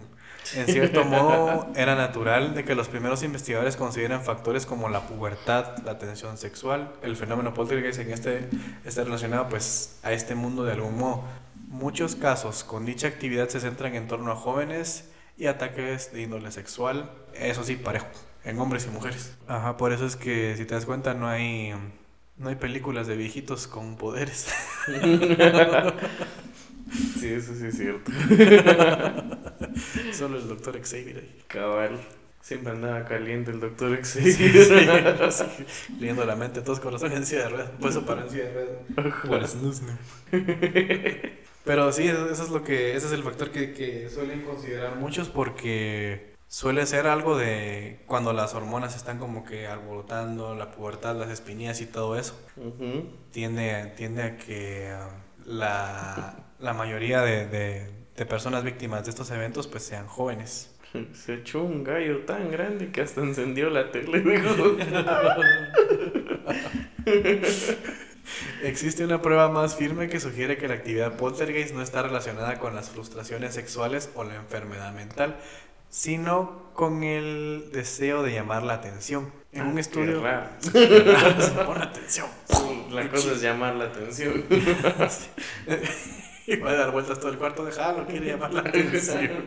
[0.55, 5.77] En cierto modo, era natural de que los primeros investigadores consideren factores como la pubertad,
[5.85, 8.49] la tensión sexual, el fenómeno poltergeist en este
[8.83, 11.23] está relacionado pues a este mundo de algún modo.
[11.67, 16.51] Muchos casos con dicha actividad se centran en torno a jóvenes y ataques de índole
[16.51, 18.07] sexual, eso sí, parejo
[18.45, 19.35] en hombres y mujeres.
[19.47, 21.73] Ajá, por eso es que si te das cuenta no hay
[22.37, 24.47] no hay películas de viejitos con poderes.
[27.19, 28.11] sí, eso sí es cierto.
[30.11, 31.43] Solo el doctor Xavier ahí.
[31.47, 31.99] Cabal.
[32.41, 34.39] Siempre andaba caliente el doctor Xavier.
[35.99, 37.69] leyendo la mente, todos corazones en silla de ruedas.
[37.79, 38.51] Por eso para en silla de
[39.23, 39.55] ruedas.
[41.63, 45.29] Pero sí, eso es lo que, ese es el factor que, que suelen considerar muchos
[45.29, 51.31] porque suele ser algo de cuando las hormonas están como que alborotando, la pubertad, las
[51.31, 52.39] espinillas y todo eso.
[53.31, 59.65] tiende, tiende a que um, la, la mayoría de, de, personas víctimas de estos eventos
[59.65, 60.75] pues sean jóvenes.
[61.13, 64.21] Se echó un gallo tan grande que hasta encendió la tele.
[68.63, 72.75] Existe una prueba más firme que sugiere que la actividad poltergeist no está relacionada con
[72.75, 75.35] las frustraciones sexuales o la enfermedad mental,
[75.93, 79.31] sino con el deseo de llamar la atención.
[79.51, 80.23] En un ah, estudio.
[81.65, 82.27] Pon atención.
[82.89, 84.43] La cosa es llamar la atención.
[86.45, 89.31] Y va a dar vueltas todo el cuarto, déjalo, quiere llamar la atención.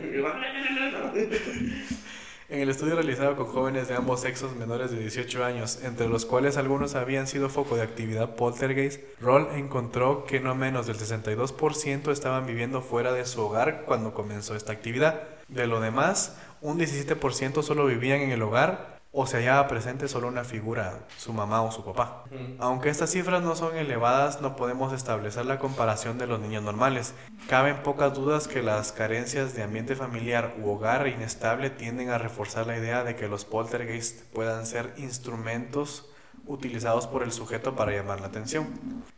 [2.49, 6.25] En el estudio realizado con jóvenes de ambos sexos menores de 18 años, entre los
[6.25, 12.09] cuales algunos habían sido foco de actividad poltergeist, Roll encontró que no menos del 62%
[12.09, 15.36] estaban viviendo fuera de su hogar cuando comenzó esta actividad.
[15.47, 20.27] De lo demás, un 17% solo vivían en el hogar o se hallaba presente solo
[20.27, 22.25] una figura, su mamá o su papá.
[22.59, 27.15] Aunque estas cifras no son elevadas, no podemos establecer la comparación de los niños normales.
[27.47, 32.67] Caben pocas dudas que las carencias de ambiente familiar u hogar inestable tienden a reforzar
[32.67, 36.11] la idea de que los poltergeist puedan ser instrumentos
[36.47, 38.67] utilizados por el sujeto para llamar la atención.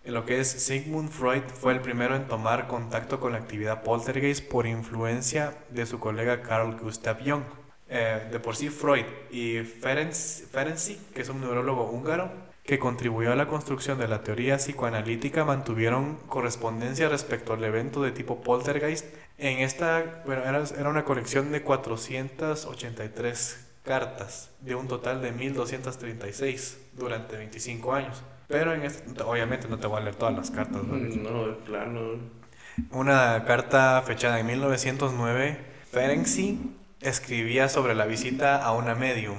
[0.03, 3.83] En lo que es Sigmund Freud fue el primero en tomar contacto con la actividad
[3.83, 7.43] poltergeist por influencia de su colega Carl Gustav Jung.
[7.91, 12.31] Eh, de por sí Freud y Ferenczi, que es un neurólogo húngaro,
[12.63, 18.11] que contribuyó a la construcción de la teoría psicoanalítica, mantuvieron correspondencia respecto al evento de
[18.11, 19.07] tipo poltergeist.
[19.39, 26.91] En esta, bueno, era, era una colección de 483 cartas, de un total de 1236
[26.93, 28.21] durante 25 años.
[28.47, 30.83] Pero en este, obviamente no te voy a leer todas las cartas.
[30.83, 30.95] ¿no?
[30.97, 32.19] No, de plano.
[32.91, 35.59] Una carta fechada en 1909,
[35.91, 36.59] Ferenczi
[37.01, 39.37] escribía sobre la visita a una medium.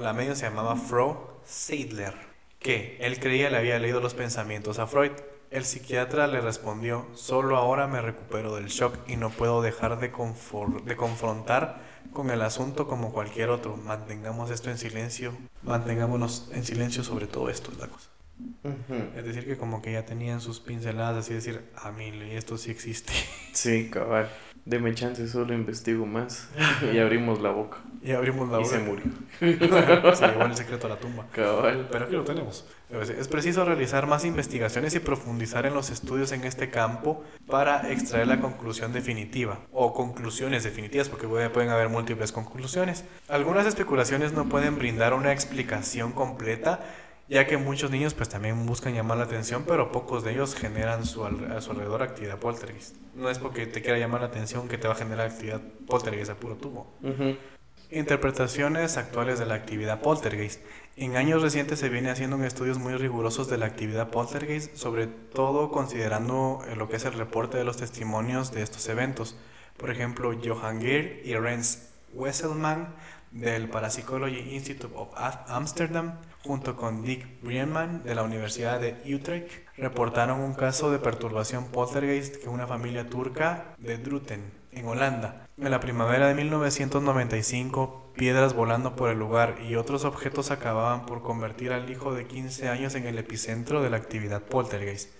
[0.00, 2.14] la medium se llamaba Fro Seidler,
[2.58, 5.12] que él creía le había leído los pensamientos a Freud.
[5.50, 10.12] El psiquiatra le respondió, solo ahora me recupero del shock y no puedo dejar de,
[10.84, 13.76] de confrontar con el asunto como cualquier otro.
[13.76, 18.08] Mantengamos esto en silencio, mantengámonos en silencio sobre todo esto, es la cosa.
[19.16, 22.70] Es decir, que como que ya tenían sus pinceladas, así decir, a mí esto sí
[22.70, 23.12] existe.
[23.52, 24.30] Sí, cabal.
[24.64, 26.48] Deme chance, solo investigo más.
[26.92, 27.78] y abrimos la boca.
[28.02, 28.68] Y abrimos la boca.
[28.68, 29.04] Y se murió.
[30.14, 31.26] se llevó el secreto a la tumba.
[31.32, 31.88] Cabal.
[31.90, 32.66] Pero aquí lo tenemos.
[32.90, 38.26] Es preciso realizar más investigaciones y profundizar en los estudios en este campo para extraer
[38.26, 43.04] la conclusión definitiva o conclusiones definitivas, porque pueden haber múltiples conclusiones.
[43.28, 46.80] Algunas especulaciones no pueden brindar una explicación completa
[47.28, 51.04] ya que muchos niños pues también buscan llamar la atención, pero pocos de ellos generan
[51.04, 52.96] su a su alrededor actividad poltergeist.
[53.14, 56.30] No es porque te quiera llamar la atención que te va a generar actividad poltergeist
[56.30, 56.92] a puro tubo.
[57.90, 60.60] Interpretaciones actuales de la actividad poltergeist.
[60.96, 65.70] En años recientes se viene haciendo estudios muy rigurosos de la actividad poltergeist, sobre todo
[65.70, 69.36] considerando eh, lo que es el reporte de los testimonios de estos eventos.
[69.76, 72.94] Por ejemplo, Johan Geer y Rens Wesselman
[73.30, 75.08] del Parapsychology Institute of
[75.46, 81.66] Amsterdam junto con Dick Brienman de la Universidad de Utrecht, reportaron un caso de perturbación
[81.66, 85.46] poltergeist que una familia turca de Druten, en Holanda.
[85.58, 91.20] En la primavera de 1995, piedras volando por el lugar y otros objetos acababan por
[91.20, 95.10] convertir al hijo de 15 años en el epicentro de la actividad poltergeist.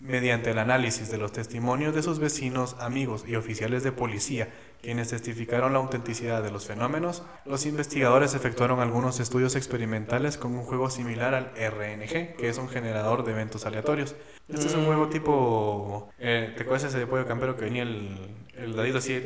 [0.00, 4.48] Mediante el análisis de los testimonios de sus vecinos, amigos y oficiales de policía
[4.82, 10.64] quienes testificaron la autenticidad de los fenómenos, los investigadores efectuaron algunos estudios experimentales con un
[10.64, 14.16] juego similar al RNG, que es un generador de eventos aleatorios.
[14.48, 16.10] Este es un juego tipo...
[16.18, 18.18] Eh, ¿Te acuerdas ese pollo campero que venía el,
[18.56, 19.20] el dadito así?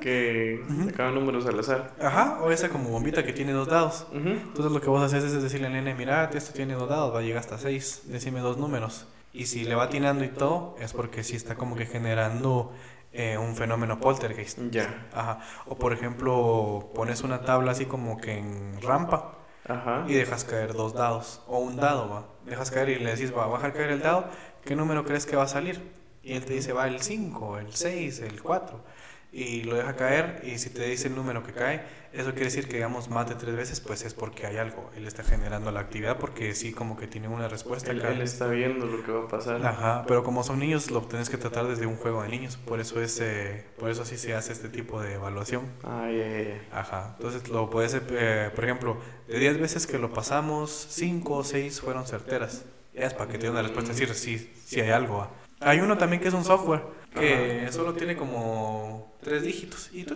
[0.00, 1.94] que sacaba números al azar.
[2.00, 4.06] Ajá, o esa como bombita que tiene dos dados.
[4.12, 7.18] Entonces lo que vos haces es decirle al nene, mira, esto tiene dos dados, va
[7.18, 9.06] a llegar hasta seis, decime dos números.
[9.32, 12.72] Y si le va atinando y todo, es porque sí está como que generando
[13.16, 14.58] eh, un fenómeno poltergeist.
[14.70, 15.08] Ya.
[15.12, 15.40] Ajá.
[15.66, 20.04] O por ejemplo, pones una tabla así como que en rampa Ajá.
[20.06, 21.42] y dejas caer dos dados.
[21.46, 22.26] O un dado, va.
[22.44, 24.26] Dejas caer y le decís, va a bajar caer el dado,
[24.64, 25.94] ¿qué número crees que va a salir?
[26.22, 28.80] Y él te dice, va el 5, el 6, el 4
[29.36, 31.82] y lo deja caer y si te dice el número que cae,
[32.14, 35.06] eso quiere decir que digamos más de tres veces, pues es porque hay algo, él
[35.06, 37.90] está generando la actividad porque sí como que tiene una respuesta.
[37.90, 39.64] Él, él está viendo lo que va a pasar.
[39.66, 42.80] Ajá, pero como son niños lo tienes que tratar desde un juego de niños, por
[42.80, 45.66] eso es, eh, por eso así se hace este tipo de evaluación.
[45.82, 46.58] Ay.
[46.72, 48.96] Ajá, entonces lo puedes, eh, por ejemplo,
[49.28, 52.64] de 10 veces que lo pasamos, 5 o 6 fueron certeras.
[52.94, 55.28] es para que te dé una respuesta, decir si, si hay algo.
[55.60, 56.82] Hay uno también que es un software
[57.14, 59.90] que solo tiene como tres dígitos.
[59.92, 60.06] Y,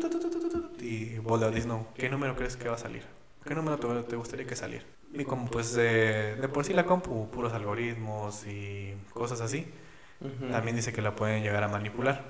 [0.80, 3.02] y vos le dices, no, ¿qué número crees que va a salir?
[3.44, 4.84] ¿Qué número te, gustaría que saliera?
[5.12, 9.66] Y como pues de, de, por sí la compu, puros algoritmos y cosas así,
[10.50, 12.22] también dice que la pueden llegar a manipular.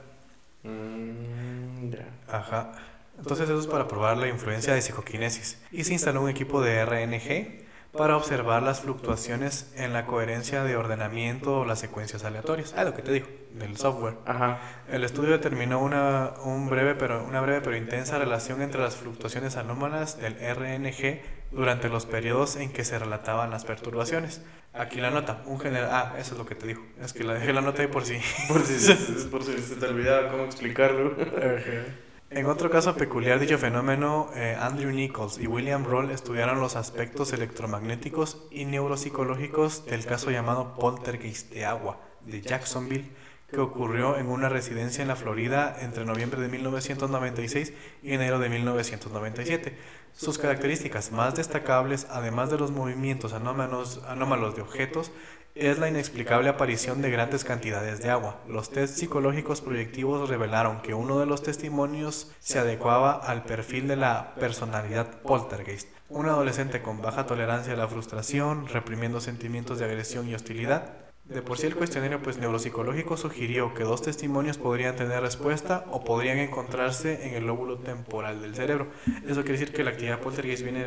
[0.62, 1.92] Mm,
[2.28, 2.72] Ajá.
[3.18, 5.60] Entonces eso es para probar la influencia de psicoquinesis.
[5.72, 7.59] Y se instaló un equipo de RNG
[7.92, 12.74] para observar las fluctuaciones en la coherencia de ordenamiento o las secuencias aleatorias.
[12.76, 14.14] Ah, lo que te digo, del software.
[14.26, 14.60] Ajá.
[14.88, 19.56] El estudio determinó una, un breve pero, una breve pero intensa relación entre las fluctuaciones
[19.56, 24.42] anómalas del RNG durante los periodos en que se relataban las perturbaciones.
[24.72, 25.88] Aquí la nota, un general...
[25.90, 26.86] Ah, eso es lo que te digo.
[27.00, 28.20] Es que la dejé la nota ahí por si...
[28.48, 31.16] por si, por si se te olvidaba cómo explicarlo.
[32.32, 37.32] En otro caso peculiar dicho fenómeno, eh, Andrew Nichols y William Roll estudiaron los aspectos
[37.32, 43.10] electromagnéticos y neuropsicológicos del caso llamado poltergeist de agua de Jacksonville,
[43.50, 47.72] que ocurrió en una residencia en la Florida entre noviembre de 1996
[48.04, 49.76] y enero de 1997.
[50.12, 55.10] Sus características más destacables, además de los movimientos anómalos de objetos,
[55.54, 58.40] es la inexplicable aparición de grandes cantidades de agua.
[58.48, 63.96] Los test psicológicos proyectivos revelaron que uno de los testimonios se adecuaba al perfil de
[63.96, 70.28] la personalidad poltergeist, un adolescente con baja tolerancia a la frustración, reprimiendo sentimientos de agresión
[70.28, 75.20] y hostilidad, de por sí el cuestionario pues, neuropsicológico sugirió que dos testimonios podrían tener
[75.20, 78.88] respuesta o podrían encontrarse en el lóbulo temporal del cerebro.
[79.26, 80.84] Eso quiere decir que la actividad poltergeist viene,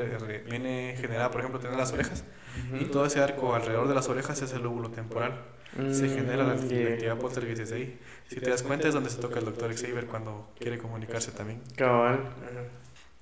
[0.49, 2.25] viene generada, por ejemplo, tener las orejas
[2.79, 5.45] y todo ese arco alrededor de las orejas es el lóbulo temporal.
[5.89, 7.99] se genera la, mm, actividad poltergeist desde ahí.
[8.27, 11.61] Si te das cuenta es donde se toca el doctor Xavier cuando quiere comunicarse también.
[11.75, 12.19] Cabal.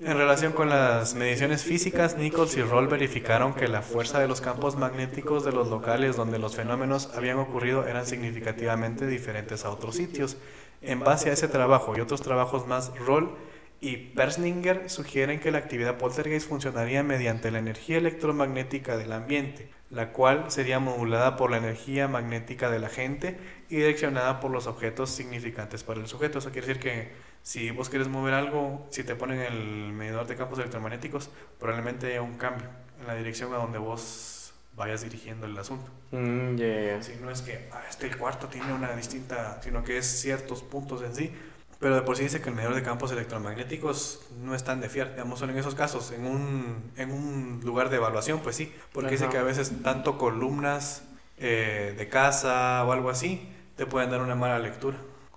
[0.04, 4.42] En relación con las mediciones físicas, Nichols y Roll verificaron que la fuerza de los
[4.42, 9.96] campos magnéticos de los locales donde los fenómenos habían ocurrido eran significativamente diferentes a otros
[9.96, 10.38] sitios.
[10.82, 13.36] En base a ese trabajo y otros trabajos más, Roll
[13.80, 20.14] y Persninger sugieren que la actividad poltergeist funcionaría mediante la energía electromagnética del ambiente, la
[20.14, 23.38] cual sería modulada por la energía magnética de la gente
[23.70, 26.40] y direccionada por los objetos significantes para el sujeto.
[26.40, 30.36] Eso quiere decir que si vos quieres mover algo, si te ponen el medidor de
[30.36, 32.68] campos electromagnéticos, probablemente haya un cambio
[33.00, 35.90] en la dirección a donde vos vayas dirigiendo el asunto.
[36.12, 36.58] Mm,
[37.02, 41.02] Si no es que ah, este cuarto tiene una distinta, sino que es ciertos puntos
[41.02, 41.34] en sí.
[41.80, 44.88] Pero de por sí dice que el medidor de campos electromagnéticos no es tan de
[44.88, 48.72] fiar, digamos, solo en esos casos, en un, en un lugar de evaluación, pues sí,
[48.94, 51.02] porque dice que a veces tanto columnas
[51.40, 54.96] eh, de casa o algo así te pueden dar una mala lectura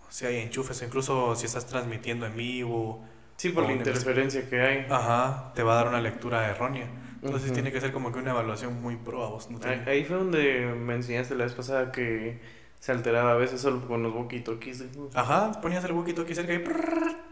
[0.09, 3.05] si hay enchufes, incluso si estás transmitiendo en vivo.
[3.37, 4.87] Sí, por la interferencia que hay.
[4.89, 6.89] Ajá, te va a dar una lectura errónea.
[7.23, 9.49] Entonces tiene que ser como que una evaluación muy pro a vos.
[9.87, 12.39] Ahí fue donde me enseñaste la vez pasada que
[12.79, 14.85] se alteraba a veces solo con los walkie-talkies.
[15.15, 16.63] Ajá, ponías el walkie-talkie cerca y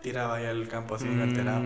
[0.01, 1.63] tiraba ya el campo así mm, alterado.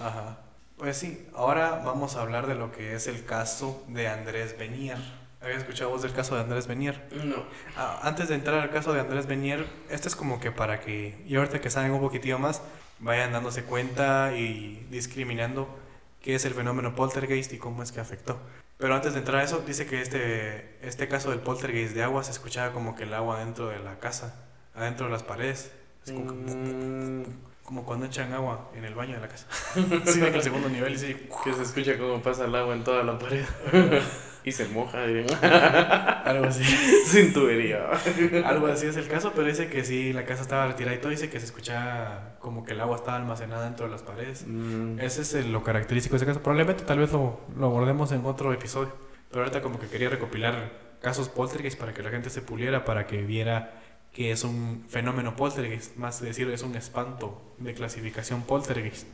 [0.00, 0.38] Ajá.
[0.76, 4.98] Pues sí, ahora vamos a hablar de lo que es el caso de Andrés Benier.
[5.40, 7.08] ¿Habías escuchado vos del caso de Andrés Benier?
[7.24, 7.44] No.
[7.76, 11.22] Ah, antes de entrar al caso de Andrés Benier, este es como que para que,
[11.26, 12.62] y ahorita que saben un poquitito más,
[12.98, 15.68] vayan dándose cuenta y discriminando
[16.20, 18.38] qué es el fenómeno poltergeist y cómo es que afectó.
[18.78, 22.24] Pero antes de entrar a eso, dice que este, este caso del poltergeist de agua
[22.24, 25.72] se escuchaba como que el agua dentro de la casa, adentro de las paredes.
[26.04, 27.24] Es como, mm.
[27.64, 29.46] como cuando echan agua en el baño de la casa.
[30.04, 31.28] sí, en el segundo nivel y sí.
[31.44, 33.44] Que se escucha cómo pasa el agua en toda la pared.
[34.48, 35.04] y se moja.
[36.24, 36.64] Algo así.
[37.06, 37.88] Sin tubería.
[38.44, 41.10] Algo así es el caso, pero dice que sí, la casa estaba retirada y todo.
[41.10, 44.44] Dice que se escucha como que el agua estaba almacenada dentro de las paredes.
[44.46, 45.00] Mm.
[45.00, 46.42] Ese es lo característico de ese caso.
[46.42, 48.92] Probablemente tal vez lo, lo abordemos en otro episodio.
[49.30, 53.06] Pero ahorita como que quería recopilar casos poltergeist para que la gente se puliera, para
[53.06, 53.82] que viera
[54.12, 59.06] que es un fenómeno poltergeist, más decir, es un espanto de clasificación poltergeist,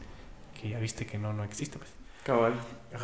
[0.61, 1.79] que ya viste que no, no existe.
[1.79, 1.91] Pues.
[2.25, 2.55] Cabal.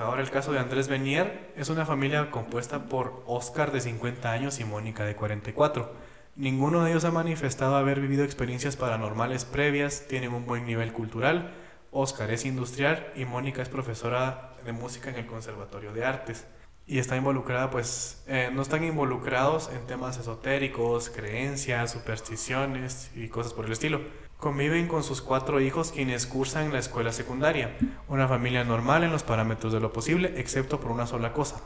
[0.00, 4.60] Ahora el caso de Andrés Benier es una familia compuesta por Oscar de 50 años
[4.60, 5.92] y Mónica de 44.
[6.36, 11.52] Ninguno de ellos ha manifestado haber vivido experiencias paranormales previas, tienen un buen nivel cultural.
[11.90, 16.46] Oscar es industrial y Mónica es profesora de música en el Conservatorio de Artes.
[16.86, 23.52] Y está involucrada, pues, eh, no están involucrados en temas esotéricos, creencias, supersticiones y cosas
[23.52, 24.00] por el estilo.
[24.40, 27.76] Conviven con sus cuatro hijos quienes cursan la escuela secundaria,
[28.08, 31.60] una familia normal en los parámetros de lo posible, excepto por una sola cosa.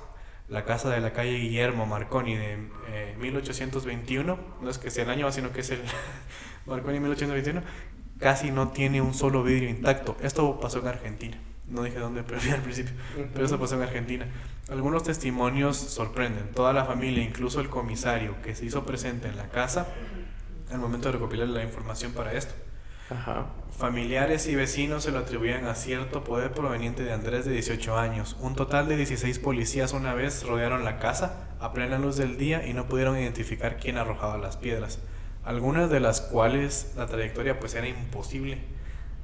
[0.48, 2.68] La casa de la calle Guillermo Marconi de
[3.20, 5.82] 1821, eh, no es que sea el año, sino que es el
[6.66, 7.62] Marconi 1821,
[8.18, 10.16] casi no tiene un solo vidrio intacto.
[10.20, 11.38] Esto pasó en Argentina.
[11.68, 12.92] No dije dónde, pero al principio.
[13.32, 14.26] Pero eso pasó en Argentina.
[14.68, 16.50] Algunos testimonios sorprenden.
[16.52, 19.86] Toda la familia, incluso el comisario que se hizo presente en la casa,
[20.70, 22.54] al momento de recopilar la información para esto.
[23.76, 28.36] Familiares y vecinos se lo atribuían a cierto poder proveniente de Andrés de 18 años.
[28.40, 32.66] Un total de 16 policías una vez rodearon la casa a plena luz del día
[32.66, 35.00] y no pudieron identificar quién arrojaba las piedras.
[35.44, 38.58] Algunas de las cuales la trayectoria pues era imposible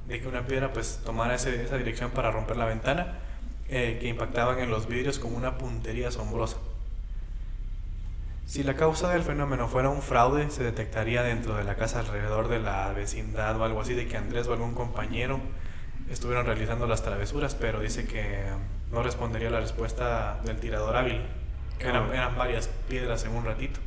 [0.07, 3.19] de que una piedra pues tomara ese, esa dirección para romper la ventana
[3.67, 6.57] eh, que impactaban en los vidrios con una puntería asombrosa.
[8.51, 12.49] Si la causa del fenómeno fuera un fraude, se detectaría dentro de la casa alrededor
[12.49, 15.39] de la vecindad o algo así, de que Andrés o algún compañero
[16.09, 18.43] estuvieron realizando las travesuras, pero dice que
[18.91, 21.21] no respondería la respuesta del tirador hábil,
[21.79, 23.79] que eran, eran varias piedras en un ratito.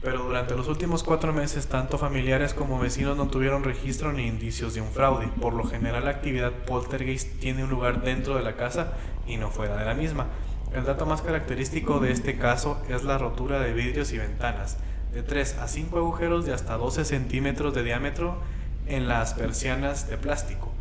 [0.00, 4.72] Pero durante los últimos cuatro meses, tanto familiares como vecinos no tuvieron registro ni indicios
[4.72, 5.28] de un fraude.
[5.38, 8.94] Por lo general, la actividad poltergeist tiene un lugar dentro de la casa
[9.26, 10.28] y no fuera de la misma.
[10.74, 14.76] El dato más característico de este caso es la rotura de vidrios y ventanas,
[15.12, 18.38] de 3 a 5 agujeros de hasta 12 centímetros de diámetro
[18.86, 20.72] en las persianas de plástico,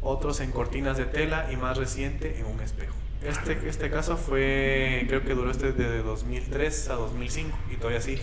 [0.00, 2.94] otros en cortinas de tela y más reciente en un espejo.
[3.22, 8.20] Este, este caso fue, creo que duró este de 2003 a 2005 y todavía sí.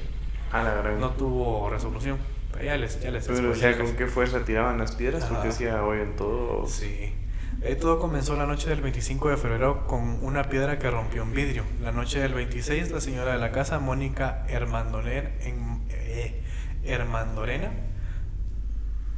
[0.99, 2.17] No tuvo resolución.
[2.63, 5.25] ya les, ya les Pero, o sea, ¿con qué fuerza tiraban las piedras?
[5.25, 6.67] Porque decía hoy en todo.
[6.67, 7.13] Sí.
[7.61, 11.33] Eh, todo comenzó la noche del 25 de febrero con una piedra que rompió un
[11.33, 11.63] vidrio.
[11.81, 16.41] La noche del 26, la señora de la casa, Mónica Hermandolena, en, eh,
[16.83, 17.71] Hermandorena,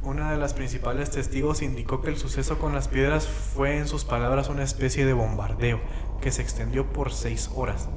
[0.02, 4.04] una de las principales testigos, indicó que el suceso con las piedras fue, en sus
[4.04, 5.80] palabras, una especie de bombardeo
[6.20, 7.88] que se extendió por seis horas.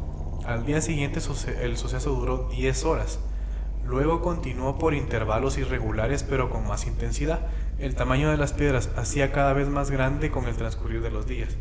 [0.45, 1.19] Al día siguiente
[1.59, 3.19] el suceso duró 10 horas.
[3.83, 7.47] Luego continuó por intervalos irregulares pero con más intensidad.
[7.77, 11.27] El tamaño de las piedras hacía cada vez más grande con el transcurrir de los
[11.27, 11.57] días,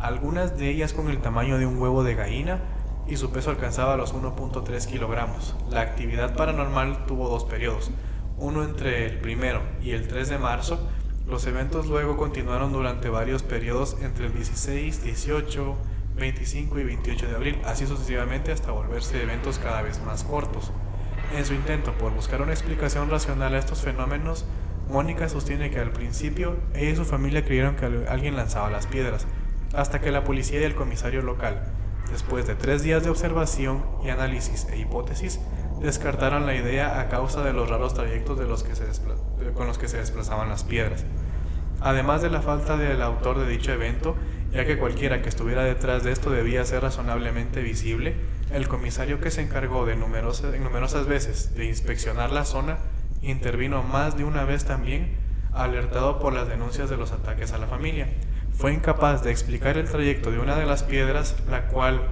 [0.00, 2.58] algunas de ellas con el tamaño de un huevo de gallina
[3.06, 5.54] y su peso alcanzaba los 1.3 kilogramos.
[5.70, 7.92] La actividad paranormal tuvo dos periodos,
[8.38, 10.84] uno entre el primero y el 3 de marzo.
[11.28, 15.76] Los eventos luego continuaron durante varios periodos entre el 16, 18,
[16.16, 20.72] 25 y 28 de abril, así sucesivamente hasta volverse eventos cada vez más cortos.
[21.36, 24.44] En su intento por buscar una explicación racional a estos fenómenos,
[24.92, 29.26] Mónica sostiene que al principio ella y su familia creyeron que alguien lanzaba las piedras,
[29.72, 31.62] hasta que la policía y el comisario local,
[32.10, 35.40] después de tres días de observación y análisis e hipótesis,
[35.80, 38.84] descartaron la idea a causa de los raros trayectos de los que se
[39.54, 41.06] con los que se desplazaban las piedras.
[41.80, 44.14] Además de la falta del autor de dicho evento,
[44.52, 48.14] ya que cualquiera que estuviera detrás de esto debía ser razonablemente visible,
[48.52, 52.76] el comisario que se encargó de numerosas, numerosas veces de inspeccionar la zona
[53.22, 55.16] intervino más de una vez también,
[55.52, 58.08] alertado por las denuncias de los ataques a la familia.
[58.52, 62.02] Fue incapaz de explicar el trayecto de una de las piedras, la cual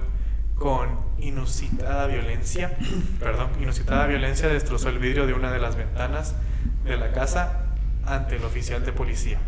[0.55, 2.77] con inusitada violencia,
[3.19, 6.35] perdón, inusitada violencia destrozó el vidrio de una de las ventanas
[6.83, 7.65] de la casa
[8.05, 9.39] ante el oficial de policía.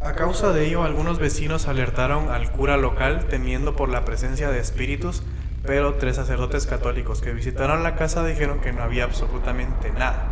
[0.00, 4.58] A causa de ello, algunos vecinos alertaron al cura local temiendo por la presencia de
[4.58, 5.22] espíritus,
[5.64, 10.28] pero tres sacerdotes católicos que visitaron la casa dijeron que no había absolutamente nada.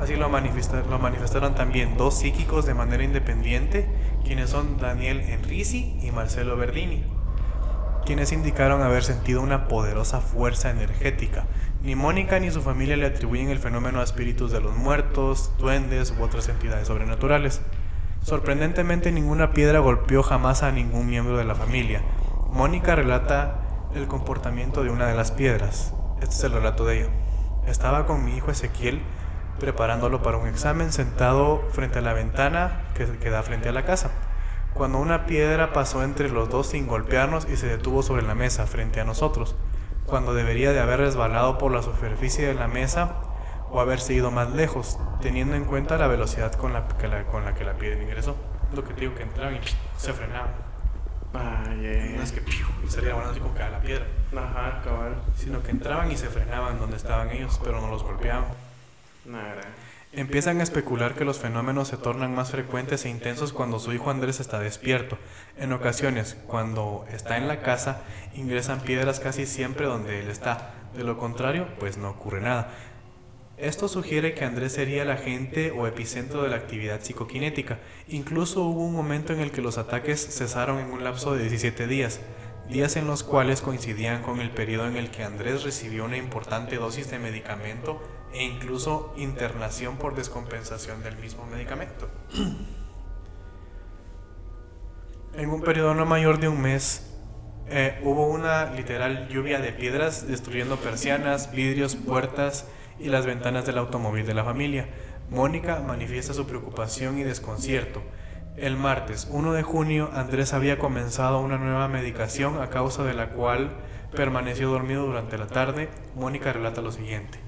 [0.00, 3.88] Así lo, manifestaron, también dos psíquicos de manera independiente,
[4.24, 7.04] quienes son Daniel Enrisi y Marcelo Verdini
[8.04, 11.44] quienes indicaron haber sentido una poderosa fuerza energética.
[11.82, 16.12] Ni Mónica ni su familia le atribuyen el fenómeno a espíritus de los muertos, duendes
[16.18, 17.62] u otras entidades sobrenaturales.
[18.22, 22.02] Sorprendentemente ninguna piedra golpeó jamás a ningún miembro de la familia.
[22.52, 23.60] Mónica relata
[23.94, 25.94] el comportamiento de una de las piedras.
[26.20, 27.10] Este es el relato de ella.
[27.66, 29.02] Estaba con mi hijo Ezequiel
[29.60, 34.10] preparándolo para un examen sentado frente a la ventana que da frente a la casa
[34.74, 38.66] cuando una piedra pasó entre los dos sin golpearnos y se detuvo sobre la mesa
[38.66, 39.54] frente a nosotros,
[40.06, 43.16] cuando debería de haber resbalado por la superficie de la mesa
[43.70, 48.02] o haberse ido más lejos, teniendo en cuenta la velocidad con la que la, piedra
[48.02, 48.36] ingresó.
[48.74, 49.60] Lo que digo que entraban y
[49.98, 50.71] se frenaban.
[51.34, 52.42] Ay, No es que
[52.88, 54.06] salía así como que a la piedra.
[54.36, 55.14] Ajá, cabal.
[55.36, 58.44] Sino que entraban y se frenaban donde estaban ellos, pero no los golpeaban.
[59.24, 59.62] Nada.
[60.14, 64.10] Empiezan a especular que los fenómenos se tornan más frecuentes e intensos cuando su hijo
[64.10, 65.16] Andrés está despierto.
[65.56, 68.02] En ocasiones, cuando está en la casa,
[68.34, 70.74] ingresan piedras casi siempre donde él está.
[70.94, 72.68] De lo contrario, pues no ocurre nada.
[73.58, 77.80] Esto sugiere que Andrés sería el agente o epicentro de la actividad psicoquinética.
[78.08, 81.86] Incluso hubo un momento en el que los ataques cesaron en un lapso de 17
[81.86, 82.20] días,
[82.68, 86.76] días en los cuales coincidían con el periodo en el que Andrés recibió una importante
[86.76, 92.08] dosis de medicamento e incluso internación por descompensación del mismo medicamento.
[95.34, 97.08] en un periodo no mayor de un mes,
[97.68, 102.66] eh, hubo una literal lluvia de piedras destruyendo persianas, vidrios, puertas
[103.02, 104.86] y las ventanas del automóvil de la familia.
[105.30, 108.02] Mónica manifiesta su preocupación y desconcierto.
[108.56, 113.30] El martes 1 de junio, Andrés había comenzado una nueva medicación a causa de la
[113.30, 113.70] cual
[114.14, 115.88] permaneció dormido durante la tarde.
[116.14, 117.38] Mónica relata lo siguiente.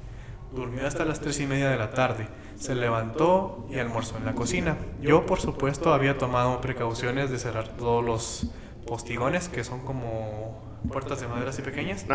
[0.55, 2.29] Durmió hasta las tres y media de la tarde.
[2.57, 4.77] Se levantó y almorzó en la cocina.
[5.03, 8.51] Yo, por supuesto, había tomado precauciones de cerrar todos los
[8.87, 12.07] postigones, que son como puertas de madera así pequeñas,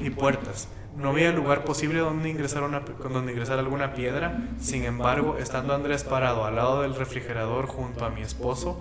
[0.00, 0.68] y puertas.
[0.96, 4.48] No había lugar posible donde ingresar, una, donde ingresar alguna piedra.
[4.58, 8.80] Sin embargo, estando Andrés parado al lado del refrigerador junto a mi esposo,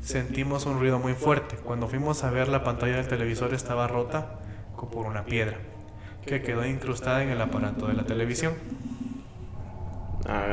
[0.00, 1.56] sentimos un ruido muy fuerte.
[1.56, 4.40] Cuando fuimos a ver la pantalla del televisor estaba rota
[4.90, 5.58] por una piedra
[6.26, 8.54] que quedó incrustada en el aparato de la televisión.
[10.26, 10.46] Ah,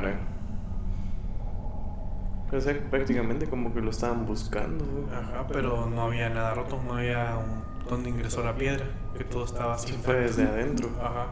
[2.52, 2.64] gran.
[2.64, 4.86] Pues prácticamente como que lo estaban buscando.
[5.12, 8.86] Ajá, pero no había nada roto, no había un, donde ingresó la piedra,
[9.18, 9.94] que todo estaba así.
[9.94, 10.90] fue desde adentro.
[11.00, 11.28] Ajá.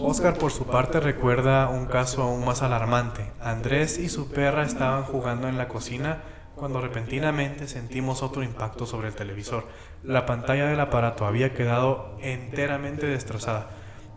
[0.00, 3.30] Oscar por su parte recuerda un caso aún más alarmante.
[3.40, 6.22] Andrés y su perra estaban jugando en la cocina
[6.54, 9.66] cuando repentinamente sentimos otro impacto sobre el televisor.
[10.02, 13.70] La pantalla del aparato había quedado enteramente destrozada.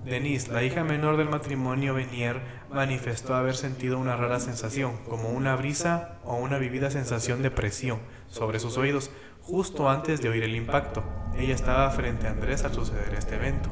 [0.04, 2.42] Denise, la hija menor del matrimonio Benier,
[2.74, 8.00] manifestó haber sentido una rara sensación, como una brisa o una vivida sensación de presión
[8.30, 9.12] sobre sus oídos
[9.42, 11.04] justo antes de oír el impacto.
[11.38, 13.70] Ella estaba frente a Andrés al suceder este evento.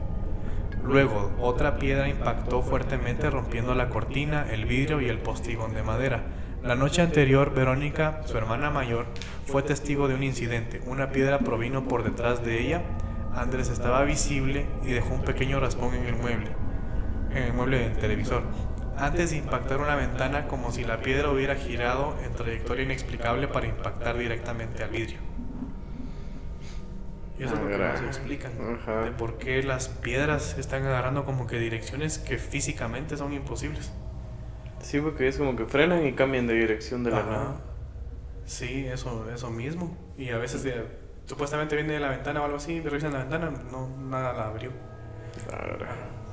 [0.84, 6.24] Luego, otra piedra impactó fuertemente rompiendo la cortina, el vidrio y el postigón de madera.
[6.64, 9.06] La noche anterior, Verónica, su hermana mayor,
[9.45, 10.82] fue testigo de un incidente.
[10.86, 12.82] Una piedra provino por detrás de ella.
[13.36, 16.50] Andrés estaba visible y dejó un pequeño raspón en el mueble,
[17.32, 18.43] en el mueble del televisor.
[19.00, 23.68] Antes de impactar una ventana como si la piedra hubiera girado en trayectoria inexplicable para
[23.68, 25.20] impactar directamente al vidrio.
[27.39, 28.52] Y eso es lo que nos explican.
[29.06, 33.93] De por qué las piedras están agarrando como que direcciones que físicamente son imposibles.
[34.82, 37.56] Sí, porque es como que frenan y cambian de dirección de la nada.
[38.45, 39.95] Sí, eso, eso mismo.
[40.18, 40.68] Y a veces
[41.26, 44.72] supuestamente viene de la ventana o algo así, revisan la ventana, no, nada la abrió.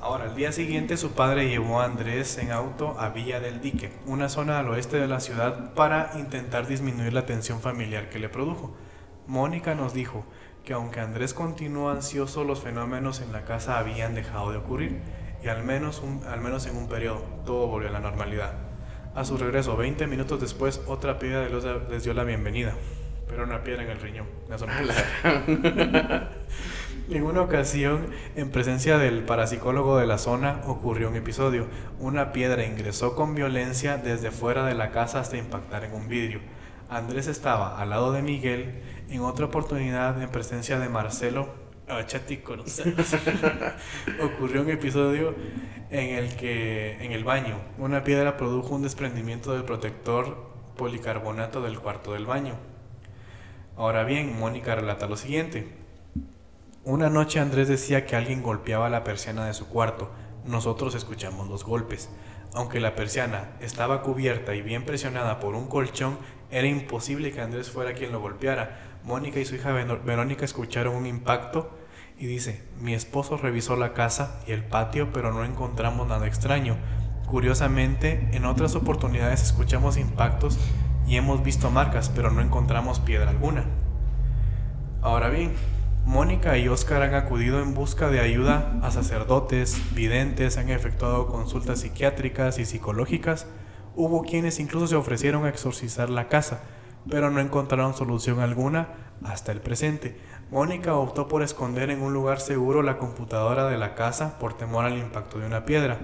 [0.01, 3.91] Ahora, al día siguiente su padre llevó a Andrés en auto a Villa del Dique,
[4.05, 8.29] una zona al oeste de la ciudad, para intentar disminuir la tensión familiar que le
[8.29, 8.75] produjo.
[9.25, 10.23] Mónica nos dijo,
[10.63, 14.99] que aunque Andrés continuó ansioso, los fenómenos en la casa habían dejado de ocurrir,
[15.41, 18.53] y al menos, al menos en un periodo, todo volvió a la normalidad.
[19.15, 22.75] A su regreso, 20 minutos después, otra piedra de luz les dio la bienvenida,
[23.27, 24.27] pero una piedra en el riñón.
[27.09, 31.67] en una ocasión, en presencia del parapsicólogo de la zona, ocurrió un episodio.
[31.99, 36.39] Una piedra ingresó con violencia desde fuera de la casa hasta impactar en un vidrio.
[36.89, 41.67] Andrés estaba al lado de Miguel en otra oportunidad, en presencia de Marcelo
[44.21, 45.33] ocurrió un episodio
[45.89, 51.79] en el que en el baño una piedra produjo un desprendimiento del protector policarbonato del
[51.79, 52.55] cuarto del baño.
[53.77, 55.76] Ahora bien, Mónica relata lo siguiente.
[56.89, 60.09] Una noche Andrés decía que alguien golpeaba la persiana de su cuarto.
[60.45, 62.09] Nosotros escuchamos los golpes.
[62.53, 66.17] Aunque la persiana estaba cubierta y bien presionada por un colchón,
[66.49, 68.99] era imposible que Andrés fuera quien lo golpeara.
[69.03, 71.77] Mónica y su hija Verónica escucharon un impacto
[72.17, 76.77] y dice, mi esposo revisó la casa y el patio pero no encontramos nada extraño.
[77.25, 80.57] Curiosamente, en otras oportunidades escuchamos impactos
[81.05, 83.65] y hemos visto marcas pero no encontramos piedra alguna.
[85.01, 85.51] Ahora bien,
[86.07, 91.81] Mónica y Oscar han acudido en busca de ayuda a sacerdotes, videntes, han efectuado consultas
[91.81, 93.45] psiquiátricas y psicológicas
[93.99, 96.61] Hubo quienes incluso se ofrecieron a exorcizar la casa,
[97.09, 98.89] pero no encontraron solución alguna
[99.23, 100.17] hasta el presente.
[100.51, 104.85] Mónica optó por esconder en un lugar seguro la computadora de la casa por temor
[104.85, 105.97] al impacto de una piedra.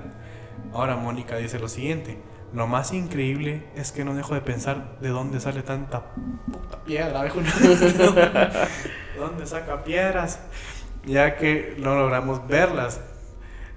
[0.73, 2.17] Ahora Mónica dice lo siguiente,
[2.51, 6.15] lo más increíble es que no dejo de pensar de dónde sale tanta
[6.51, 7.31] puta piedra,
[9.17, 10.39] ¿dónde saca piedras?
[11.05, 13.01] Ya que no logramos verlas.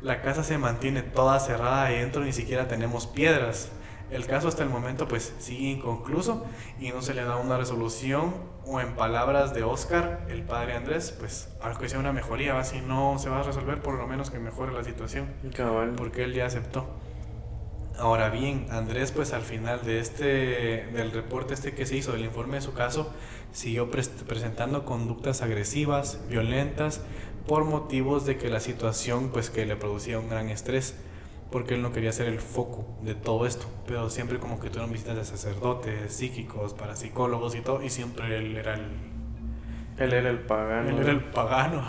[0.03, 3.71] La casa se mantiene toda cerrada y dentro ni siquiera tenemos piedras.
[4.11, 6.47] El caso hasta el momento pues sigue inconcluso
[6.79, 8.35] y no se le da una resolución
[8.65, 13.19] o en palabras de Oscar, el padre Andrés, pues aunque sea una mejoría, si no
[13.19, 15.27] se va a resolver, por lo menos que mejore la situación.
[15.97, 16.87] Porque él ya aceptó.
[17.99, 22.25] Ahora bien, Andrés pues al final de este del reporte este que se hizo del
[22.25, 23.13] informe de su caso
[23.53, 27.01] siguió presentando conductas agresivas, violentas
[27.47, 30.95] por motivos de que la situación pues que le producía un gran estrés
[31.51, 34.93] porque él no quería ser el foco de todo esto, pero siempre como que tuvieron
[34.93, 38.83] visitas de sacerdotes, psíquicos, parapsicólogos y todo, y siempre él era el...
[39.99, 40.91] Él era el pagano.
[40.91, 41.83] Él era el pagano,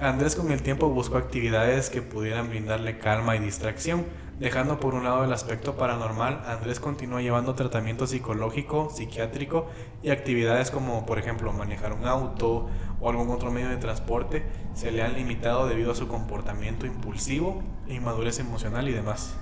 [0.00, 4.04] Andrés con el tiempo buscó actividades que pudieran brindarle calma y distracción,
[4.38, 9.66] dejando por un lado el aspecto paranormal, Andrés continuó llevando tratamiento psicológico, psiquiátrico
[10.02, 12.68] y actividades como por ejemplo manejar un auto
[13.00, 17.62] o algún otro medio de transporte se le han limitado debido a su comportamiento impulsivo,
[17.88, 19.36] inmadurez emocional y demás.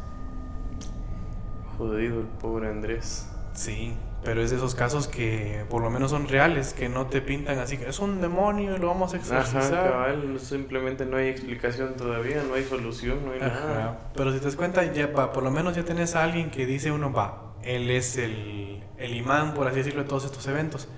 [1.78, 3.28] Jodido el pobre Andrés.
[3.54, 7.20] Sí, pero es de esos casos que por lo menos son reales, que no te
[7.20, 9.74] pintan así que es un demonio y lo vamos a exorcizar.
[9.74, 14.10] Ajá, cabal, simplemente no hay explicación todavía, no hay solución, no hay nada.
[14.14, 16.92] Pero si te das cuenta, ya por lo menos ya tenés a alguien que dice
[16.92, 20.88] uno, va, él es el, el imán, por así decirlo, de todos estos eventos.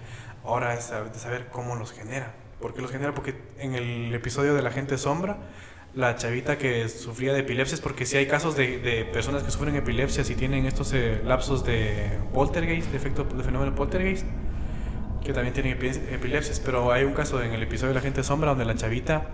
[0.45, 2.35] Ahora es saber cómo los genera.
[2.61, 3.15] ¿Por qué los genera?
[3.15, 5.39] Porque en el episodio de la gente sombra,
[5.95, 9.77] la chavita que sufría de epilepsias, porque si hay casos de, de, personas que sufren
[9.77, 14.27] epilepsias y tienen estos eh, lapsos de poltergeist, de efecto de fenómeno poltergeist,
[15.23, 15.79] que también tienen
[16.11, 19.29] epilepsias, pero hay un caso en el episodio de la gente sombra donde la chavita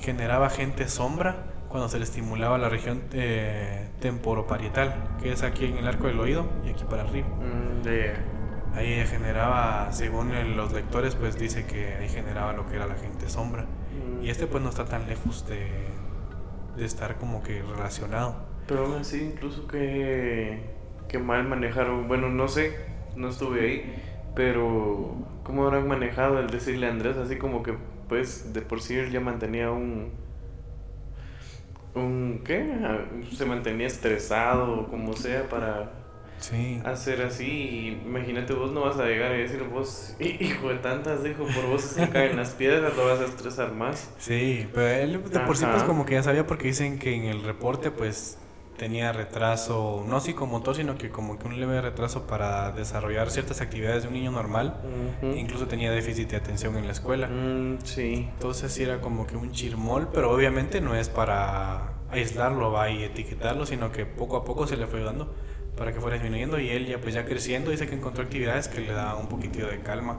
[0.00, 5.78] generaba gente sombra cuando se le estimulaba la región eh, temporoparietal, que es aquí en
[5.78, 7.26] el arco del oído y aquí para arriba.
[7.26, 12.94] Mm, ahí generaba, según los lectores, pues dice que ahí generaba lo que era la
[12.94, 13.64] gente sombra.
[13.64, 14.22] Mm.
[14.22, 15.93] Y este pues no está tan lejos de,
[16.76, 18.36] de estar como que relacionado.
[18.66, 20.70] Pero aún así, incluso que,
[21.08, 22.76] que mal manejaron, bueno, no sé,
[23.16, 24.02] no estuve ahí,
[24.34, 27.74] pero cómo habrán manejado el decirle a Andrés, así como que
[28.08, 30.12] pues de por sí él ya mantenía un...
[31.94, 32.72] un ¿Qué?
[32.82, 36.03] Ah, se mantenía estresado como sea para
[36.38, 36.80] sí.
[36.84, 38.00] hacer así.
[38.04, 41.82] Imagínate, vos no vas a llegar y decir, vos, hijo de tantas, dijo, por vos
[41.82, 44.10] se caen las piedras, lo vas a estresar más.
[44.18, 47.24] Sí, pero él de por sí, pues como que ya sabía, porque dicen que en
[47.24, 48.38] el reporte, pues
[48.76, 54.02] tenía retraso, no psicomotor, sino que como que un leve retraso para desarrollar ciertas actividades
[54.02, 54.80] de un niño normal.
[55.22, 57.28] Incluso tenía déficit de atención en la escuela.
[57.28, 58.28] Mm, sí.
[58.32, 63.66] Entonces era como que un chirmol, pero obviamente no es para aislarlo va y etiquetarlo,
[63.66, 65.34] sino que poco a poco se le fue ayudando
[65.76, 68.80] para que fuera disminuyendo y él ya pues ya creciendo dice que encontró actividades que
[68.80, 70.18] le da un poquitito de calma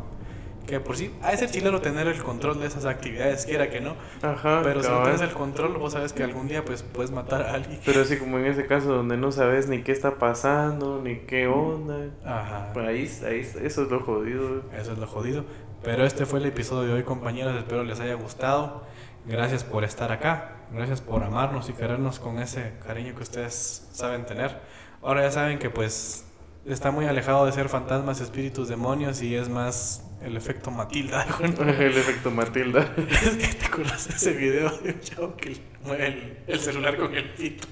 [0.66, 3.82] que por sí, ha de ser chilero tener el control de esas actividades, quiera que
[3.82, 3.96] no.
[4.22, 4.62] Ajá.
[4.64, 7.54] Pero si no tienes el control, vos sabes que algún día pues puedes matar a
[7.54, 7.80] alguien.
[7.86, 11.48] Pero así como en ese caso donde no sabes ni qué está pasando, ni qué
[11.48, 12.10] onda.
[12.26, 12.72] Ajá.
[12.74, 12.88] Pues
[13.24, 14.64] ahí, ahí, eso es lo jodido.
[14.76, 15.46] Eso es lo jodido.
[15.84, 17.56] Pero este fue el episodio de hoy, compañeros.
[17.56, 18.84] Espero les haya gustado.
[19.28, 20.56] Gracias por estar acá.
[20.72, 24.60] Gracias por amarnos y querernos con ese cariño que ustedes saben tener.
[25.06, 26.26] Ahora ya saben que pues
[26.66, 31.28] está muy alejado de ser fantasmas, espíritus, demonios y es más el efecto Matilda.
[31.44, 32.92] el efecto Matilda.
[33.60, 37.68] ¿Te acuerdas de ese video de un chavo que mueve el, celular con el pito?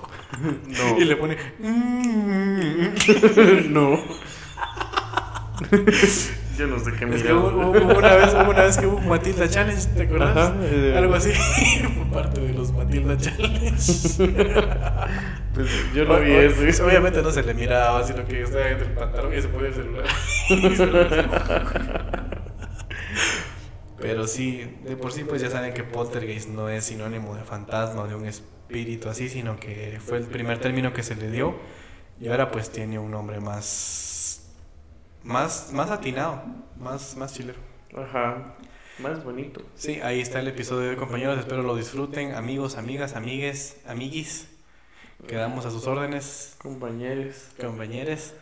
[0.68, 1.00] No.
[1.00, 1.38] Y le pone...
[3.68, 4.00] no.
[6.58, 9.88] Yo no sé qué me hubo, una vez, hubo una vez que hubo Matilda Challenge,
[9.96, 10.54] ¿te acuerdas?
[10.62, 11.32] Eh, Algo así.
[11.96, 13.76] Fue parte de los Matilda Challenge.
[15.56, 16.86] pues yo lo vi eso.
[16.86, 19.74] Obviamente no se le miraba, sino que estaba entre el pantalón y se ponía el
[19.74, 20.06] celular.
[24.00, 28.02] Pero sí, de por sí pues ya saben que poltergeist no es sinónimo de fantasma
[28.04, 31.56] o de un espíritu así, sino que fue el primer término que se le dio
[32.20, 34.13] y ahora pues tiene un nombre más
[35.24, 36.44] más más atinado,
[36.78, 37.60] más más chilero.
[37.96, 38.56] Ajá.
[39.00, 39.62] Más bonito.
[39.76, 44.48] Sí, ahí está el episodio de compañeros, espero lo disfruten, amigos, amigas, amigues, amiguis.
[45.28, 46.56] Quedamos a sus órdenes.
[46.60, 47.48] Compañeros.
[47.60, 48.34] Compañeros.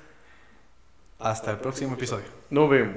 [1.20, 2.26] Hasta el próximo episodio.
[2.50, 2.96] Nos vemos.